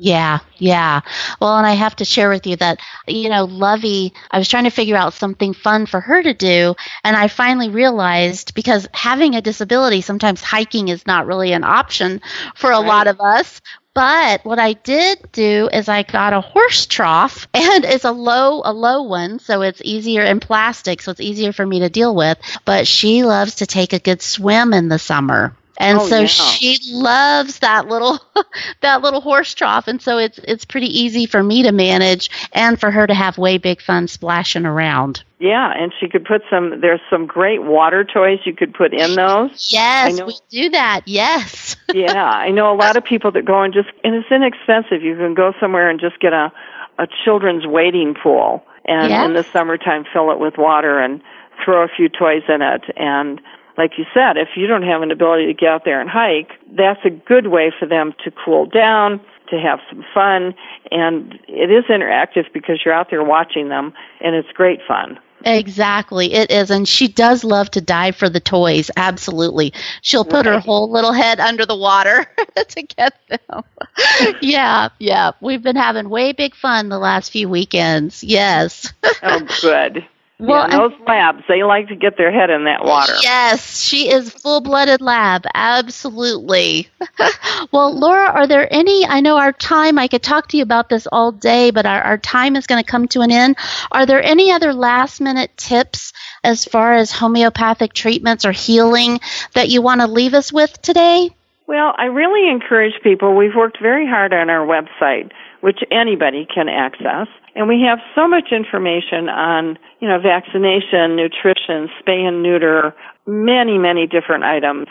Yeah, 0.00 0.38
yeah. 0.58 1.00
Well, 1.40 1.58
and 1.58 1.66
I 1.66 1.74
have 1.74 1.96
to 1.96 2.04
share 2.04 2.30
with 2.30 2.46
you 2.46 2.54
that, 2.56 2.78
you 3.08 3.28
know, 3.28 3.46
Lovey, 3.46 4.14
I 4.30 4.38
was 4.38 4.48
trying 4.48 4.64
to 4.64 4.70
figure 4.70 4.96
out 4.96 5.12
something 5.12 5.54
fun 5.54 5.86
for 5.86 6.00
her 6.00 6.22
to 6.22 6.34
do, 6.34 6.76
and 7.02 7.16
I 7.16 7.26
finally 7.26 7.68
realized 7.68 8.54
because 8.54 8.88
having 8.94 9.34
a 9.34 9.42
disability, 9.42 10.00
sometimes 10.00 10.40
hiking 10.40 10.86
is 10.86 11.04
not 11.04 11.26
really 11.26 11.52
an 11.52 11.64
option 11.64 12.20
for 12.54 12.70
a 12.70 12.78
lot 12.78 13.08
of 13.08 13.20
us. 13.20 13.60
But 13.92 14.44
what 14.44 14.60
I 14.60 14.74
did 14.74 15.32
do 15.32 15.68
is 15.72 15.88
I 15.88 16.04
got 16.04 16.32
a 16.32 16.40
horse 16.40 16.86
trough 16.86 17.48
and 17.54 17.84
it's 17.84 18.04
a 18.04 18.12
low 18.12 18.62
a 18.64 18.72
low 18.72 19.02
one, 19.02 19.40
so 19.40 19.62
it's 19.62 19.82
easier 19.84 20.22
in 20.22 20.38
plastic, 20.38 21.02
so 21.02 21.10
it's 21.10 21.20
easier 21.20 21.52
for 21.52 21.66
me 21.66 21.80
to 21.80 21.88
deal 21.88 22.14
with. 22.14 22.38
But 22.64 22.86
she 22.86 23.24
loves 23.24 23.56
to 23.56 23.66
take 23.66 23.92
a 23.92 23.98
good 23.98 24.22
swim 24.22 24.72
in 24.72 24.86
the 24.88 25.00
summer. 25.00 25.56
And 25.80 25.98
Oh, 26.00 26.06
so 26.06 26.20
yeah. 26.20 26.26
she 26.26 26.78
loves 26.92 27.60
that 27.60 27.86
little 27.86 28.18
that 28.82 29.00
little 29.00 29.20
horse 29.20 29.54
trough 29.54 29.86
and 29.88 30.02
so 30.02 30.18
it's 30.18 30.38
it's 30.42 30.64
pretty 30.64 30.86
easy 30.86 31.24
for 31.24 31.42
me 31.42 31.62
to 31.62 31.72
manage 31.72 32.30
and 32.52 32.78
for 32.80 32.90
her 32.90 33.06
to 33.06 33.14
have 33.14 33.38
way 33.38 33.58
big 33.58 33.80
fun 33.80 34.08
splashing 34.08 34.66
around. 34.66 35.22
Yeah, 35.40 35.72
and 35.76 35.92
she 36.00 36.08
could 36.08 36.24
put 36.24 36.42
some. 36.50 36.80
There's 36.80 37.00
some 37.08 37.26
great 37.26 37.62
water 37.62 38.02
toys 38.02 38.40
you 38.44 38.52
could 38.54 38.74
put 38.74 38.92
in 38.92 39.14
those. 39.14 39.68
Yes, 39.72 40.16
know. 40.18 40.26
we 40.26 40.34
do 40.50 40.68
that. 40.70 41.02
Yes. 41.06 41.76
yeah, 41.94 42.24
I 42.24 42.50
know 42.50 42.72
a 42.72 42.74
lot 42.74 42.96
of 42.96 43.04
people 43.04 43.30
that 43.30 43.44
go 43.44 43.62
and 43.62 43.72
just, 43.72 43.88
and 44.02 44.16
it's 44.16 44.28
inexpensive. 44.32 45.00
You 45.00 45.14
can 45.14 45.34
go 45.34 45.52
somewhere 45.60 45.88
and 45.88 46.00
just 46.00 46.18
get 46.18 46.32
a 46.32 46.50
a 46.98 47.06
children's 47.24 47.68
wading 47.68 48.14
pool, 48.20 48.64
and 48.84 49.10
Yeah. 49.10 49.24
in 49.26 49.34
the 49.34 49.44
summertime 49.44 50.04
fill 50.12 50.32
it 50.32 50.40
with 50.40 50.58
water 50.58 50.98
and 50.98 51.22
throw 51.64 51.84
a 51.84 51.88
few 51.88 52.08
toys 52.08 52.42
in 52.48 52.60
it. 52.60 52.82
And 52.96 53.40
like 53.78 53.96
you 53.96 54.04
said, 54.12 54.36
if 54.36 54.48
you 54.56 54.66
don't 54.66 54.82
have 54.82 55.02
an 55.02 55.12
ability 55.12 55.46
to 55.46 55.54
get 55.54 55.68
out 55.68 55.84
there 55.84 56.00
and 56.00 56.10
hike, 56.10 56.50
that's 56.76 57.00
a 57.04 57.10
good 57.10 57.46
way 57.46 57.72
for 57.78 57.86
them 57.86 58.12
to 58.24 58.32
cool 58.44 58.66
down, 58.66 59.20
to 59.50 59.58
have 59.58 59.78
some 59.88 60.04
fun, 60.12 60.52
and 60.90 61.38
it 61.46 61.70
is 61.70 61.84
interactive 61.84 62.52
because 62.52 62.80
you're 62.84 62.92
out 62.92 63.08
there 63.08 63.22
watching 63.22 63.68
them, 63.68 63.94
and 64.20 64.34
it's 64.34 64.50
great 64.52 64.80
fun. 64.86 65.18
Exactly, 65.44 66.34
it 66.34 66.50
is, 66.50 66.68
and 66.72 66.88
she 66.88 67.06
does 67.06 67.44
love 67.44 67.70
to 67.70 67.80
dive 67.80 68.16
for 68.16 68.28
the 68.28 68.40
toys. 68.40 68.90
Absolutely, 68.96 69.72
she'll 70.02 70.24
put 70.24 70.44
her 70.44 70.58
whole 70.58 70.90
little 70.90 71.12
head 71.12 71.38
under 71.38 71.64
the 71.64 71.76
water 71.76 72.26
to 72.68 72.82
get 72.82 73.14
them. 73.28 73.62
yeah, 74.42 74.88
yeah, 74.98 75.30
we've 75.40 75.62
been 75.62 75.76
having 75.76 76.08
way 76.08 76.32
big 76.32 76.56
fun 76.56 76.88
the 76.88 76.98
last 76.98 77.30
few 77.30 77.48
weekends. 77.48 78.24
Yes. 78.24 78.92
Oh, 79.20 79.40
good. 79.62 80.06
Well, 80.40 80.70
yeah, 80.70 80.76
those 80.76 80.92
labs, 81.04 81.42
they 81.48 81.64
like 81.64 81.88
to 81.88 81.96
get 81.96 82.16
their 82.16 82.30
head 82.30 82.48
in 82.48 82.64
that 82.64 82.84
water. 82.84 83.14
Yes, 83.22 83.80
she 83.80 84.08
is 84.08 84.30
full 84.30 84.60
blooded 84.60 85.00
lab. 85.00 85.44
Absolutely. 85.52 86.88
well, 87.72 87.98
Laura, 87.98 88.30
are 88.30 88.46
there 88.46 88.72
any? 88.72 89.04
I 89.04 89.20
know 89.20 89.36
our 89.36 89.52
time, 89.52 89.98
I 89.98 90.06
could 90.06 90.22
talk 90.22 90.46
to 90.48 90.56
you 90.56 90.62
about 90.62 90.90
this 90.90 91.08
all 91.10 91.32
day, 91.32 91.72
but 91.72 91.86
our, 91.86 92.00
our 92.02 92.18
time 92.18 92.54
is 92.54 92.68
going 92.68 92.80
to 92.80 92.88
come 92.88 93.08
to 93.08 93.22
an 93.22 93.32
end. 93.32 93.56
Are 93.90 94.06
there 94.06 94.22
any 94.22 94.52
other 94.52 94.72
last 94.72 95.20
minute 95.20 95.50
tips 95.56 96.12
as 96.44 96.64
far 96.64 96.94
as 96.94 97.10
homeopathic 97.10 97.92
treatments 97.92 98.44
or 98.44 98.52
healing 98.52 99.18
that 99.54 99.70
you 99.70 99.82
want 99.82 100.02
to 100.02 100.06
leave 100.06 100.34
us 100.34 100.52
with 100.52 100.80
today? 100.82 101.30
Well, 101.66 101.94
I 101.98 102.04
really 102.04 102.48
encourage 102.48 102.94
people. 103.02 103.34
We've 103.36 103.56
worked 103.56 103.80
very 103.82 104.06
hard 104.06 104.32
on 104.32 104.50
our 104.50 104.64
website, 104.64 105.32
which 105.62 105.80
anybody 105.90 106.46
can 106.46 106.68
access. 106.68 107.26
And 107.58 107.66
we 107.66 107.82
have 107.82 107.98
so 108.14 108.28
much 108.28 108.52
information 108.52 109.28
on, 109.28 109.80
you 109.98 110.06
know, 110.06 110.20
vaccination, 110.20 111.16
nutrition, 111.16 111.88
spay 111.98 112.20
and 112.20 112.40
neuter, 112.40 112.94
many, 113.26 113.78
many 113.78 114.06
different 114.06 114.44
items. 114.44 114.86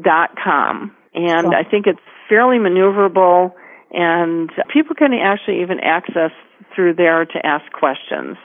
dot 0.03 0.31
com. 0.43 0.91
And 1.15 1.55
I 1.55 1.63
think 1.63 1.87
it's 1.87 2.01
fairly 2.29 2.59
maneuverable 2.59 3.53
and 3.93 4.51
people 4.73 4.97
can 4.97 5.15
actually 5.15 5.63
even 5.63 5.79
access 5.81 6.33
through 6.79 6.95
there 6.95 7.25
to 7.25 7.45
ask 7.45 7.71
questions. 7.73 8.37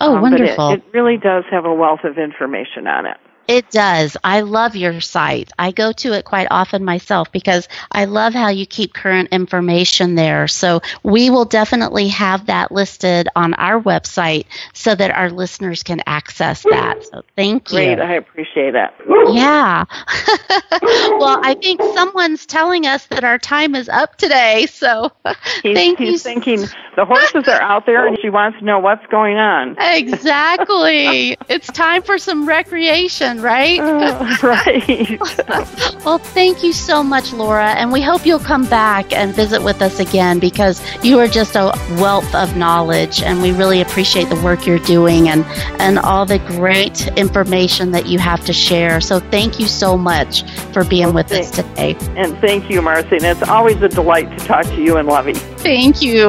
Oh, 0.00 0.16
Um, 0.16 0.22
wonderful. 0.22 0.70
It, 0.70 0.78
it 0.78 0.84
really 0.94 1.18
does 1.18 1.44
have 1.50 1.66
a 1.66 1.74
wealth 1.74 2.02
of 2.02 2.16
information 2.16 2.86
on 2.86 3.04
it. 3.04 3.18
It 3.46 3.70
does. 3.70 4.16
I 4.24 4.40
love 4.40 4.74
your 4.76 5.00
site. 5.00 5.50
I 5.58 5.70
go 5.70 5.92
to 5.92 6.12
it 6.14 6.24
quite 6.24 6.48
often 6.50 6.84
myself 6.84 7.30
because 7.30 7.68
I 7.92 8.06
love 8.06 8.32
how 8.32 8.48
you 8.48 8.66
keep 8.66 8.94
current 8.94 9.28
information 9.32 10.14
there. 10.14 10.48
So 10.48 10.80
we 11.02 11.30
will 11.30 11.44
definitely 11.44 12.08
have 12.08 12.46
that 12.46 12.72
listed 12.72 13.28
on 13.36 13.54
our 13.54 13.80
website 13.80 14.46
so 14.72 14.94
that 14.94 15.10
our 15.10 15.30
listeners 15.30 15.82
can 15.82 16.00
access 16.06 16.62
that. 16.62 17.04
So 17.04 17.22
thank 17.36 17.70
you. 17.70 17.76
Great, 17.76 18.00
I 18.00 18.14
appreciate 18.14 18.74
it. 18.74 18.90
Yeah. 19.32 19.84
well, 21.18 21.40
I 21.42 21.56
think 21.60 21.82
someone's 21.94 22.46
telling 22.46 22.86
us 22.86 23.06
that 23.06 23.24
our 23.24 23.38
time 23.38 23.74
is 23.74 23.88
up 23.88 24.16
today. 24.16 24.66
So 24.66 25.12
He's, 25.62 25.76
thank 25.76 25.98
he's 25.98 26.12
you. 26.12 26.18
thinking 26.18 26.60
the 26.96 27.04
horses 27.04 27.48
are 27.48 27.60
out 27.60 27.86
there 27.86 28.06
and 28.06 28.18
she 28.20 28.30
wants 28.30 28.58
to 28.58 28.64
know 28.64 28.78
what's 28.78 29.06
going 29.06 29.36
on. 29.36 29.76
Exactly. 29.78 31.36
it's 31.48 31.66
time 31.68 32.02
for 32.02 32.18
some 32.18 32.46
recreation, 32.46 33.33
right? 33.40 33.80
Uh, 33.80 34.36
right. 34.42 35.20
Well, 36.04 36.18
thank 36.18 36.62
you 36.62 36.74
so 36.74 37.02
much, 37.02 37.32
Laura, 37.32 37.68
and 37.68 37.90
we 37.90 38.02
hope 38.02 38.26
you'll 38.26 38.38
come 38.38 38.66
back 38.66 39.10
and 39.14 39.34
visit 39.34 39.62
with 39.62 39.80
us 39.80 39.98
again 39.98 40.38
because 40.38 40.82
you 41.02 41.18
are 41.18 41.26
just 41.26 41.56
a 41.56 41.72
wealth 41.98 42.34
of 42.34 42.58
knowledge, 42.58 43.22
and 43.22 43.40
we 43.40 43.52
really 43.52 43.80
appreciate 43.80 44.28
the 44.28 44.38
work 44.42 44.66
you're 44.66 44.78
doing 44.80 45.30
and, 45.30 45.46
and 45.80 45.98
all 45.98 46.26
the 46.26 46.40
great 46.40 47.06
information 47.16 47.92
that 47.92 48.04
you 48.04 48.18
have 48.18 48.44
to 48.44 48.52
share. 48.52 49.00
So, 49.00 49.18
thank 49.18 49.58
you 49.58 49.66
so 49.66 49.96
much 49.96 50.42
for 50.74 50.84
being 50.84 51.14
with 51.14 51.32
us 51.32 51.50
today. 51.50 51.96
and 52.16 52.36
thank 52.38 52.68
you, 52.68 52.82
Marcie. 52.82 53.12
And 53.12 53.24
it's 53.24 53.42
always 53.48 53.80
a 53.80 53.88
delight 53.88 54.38
to 54.38 54.44
talk 54.44 54.66
to 54.66 54.82
you 54.82 54.98
and 54.98 55.08
Lovey. 55.08 55.32
Thank 55.32 56.02
you. 56.02 56.28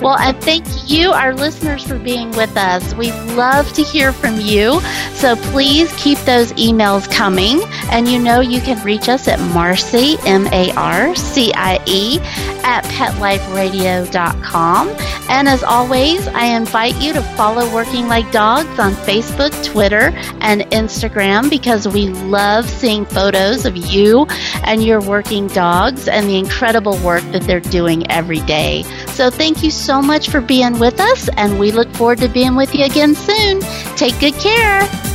Well, 0.00 0.16
and 0.18 0.34
thank 0.42 0.64
you, 0.90 1.10
our 1.10 1.34
listeners, 1.34 1.86
for 1.86 1.98
being 1.98 2.30
with 2.30 2.56
us. 2.56 2.94
We 2.94 3.12
love 3.34 3.70
to 3.74 3.82
hear 3.82 4.14
from 4.14 4.40
you. 4.40 4.80
So 5.12 5.36
please 5.36 5.92
keep 5.98 6.16
those 6.20 6.39
those 6.40 6.52
emails 6.54 7.10
coming. 7.10 7.60
And 7.90 8.08
you 8.08 8.18
know 8.18 8.40
you 8.40 8.60
can 8.60 8.82
reach 8.84 9.08
us 9.08 9.28
at 9.28 9.38
Marcie, 9.54 10.16
M 10.26 10.46
A 10.48 10.72
R 10.72 11.14
C 11.14 11.52
I 11.54 11.80
E, 11.86 12.18
at 12.64 12.82
PetLifeRadio.com. 12.84 14.88
And 15.28 15.48
as 15.48 15.62
always, 15.62 16.26
I 16.28 16.46
invite 16.46 17.00
you 17.00 17.12
to 17.12 17.22
follow 17.22 17.72
Working 17.74 18.08
Like 18.08 18.30
Dogs 18.32 18.78
on 18.78 18.92
Facebook, 18.92 19.52
Twitter, 19.64 20.12
and 20.40 20.62
Instagram 20.72 21.50
because 21.50 21.86
we 21.86 22.08
love 22.08 22.68
seeing 22.68 23.04
photos 23.04 23.66
of 23.66 23.76
you 23.76 24.26
and 24.64 24.82
your 24.82 25.00
working 25.00 25.46
dogs 25.48 26.08
and 26.08 26.28
the 26.28 26.38
incredible 26.38 26.96
work 26.98 27.22
that 27.32 27.42
they're 27.42 27.60
doing 27.60 28.10
every 28.10 28.40
day. 28.40 28.82
So 29.08 29.30
thank 29.30 29.62
you 29.62 29.70
so 29.70 30.00
much 30.00 30.30
for 30.30 30.40
being 30.40 30.78
with 30.78 31.00
us, 31.00 31.28
and 31.36 31.58
we 31.58 31.70
look 31.70 31.88
forward 31.94 32.18
to 32.18 32.28
being 32.28 32.56
with 32.56 32.74
you 32.74 32.84
again 32.84 33.14
soon. 33.14 33.60
Take 33.96 34.18
good 34.20 34.34
care. 34.34 35.09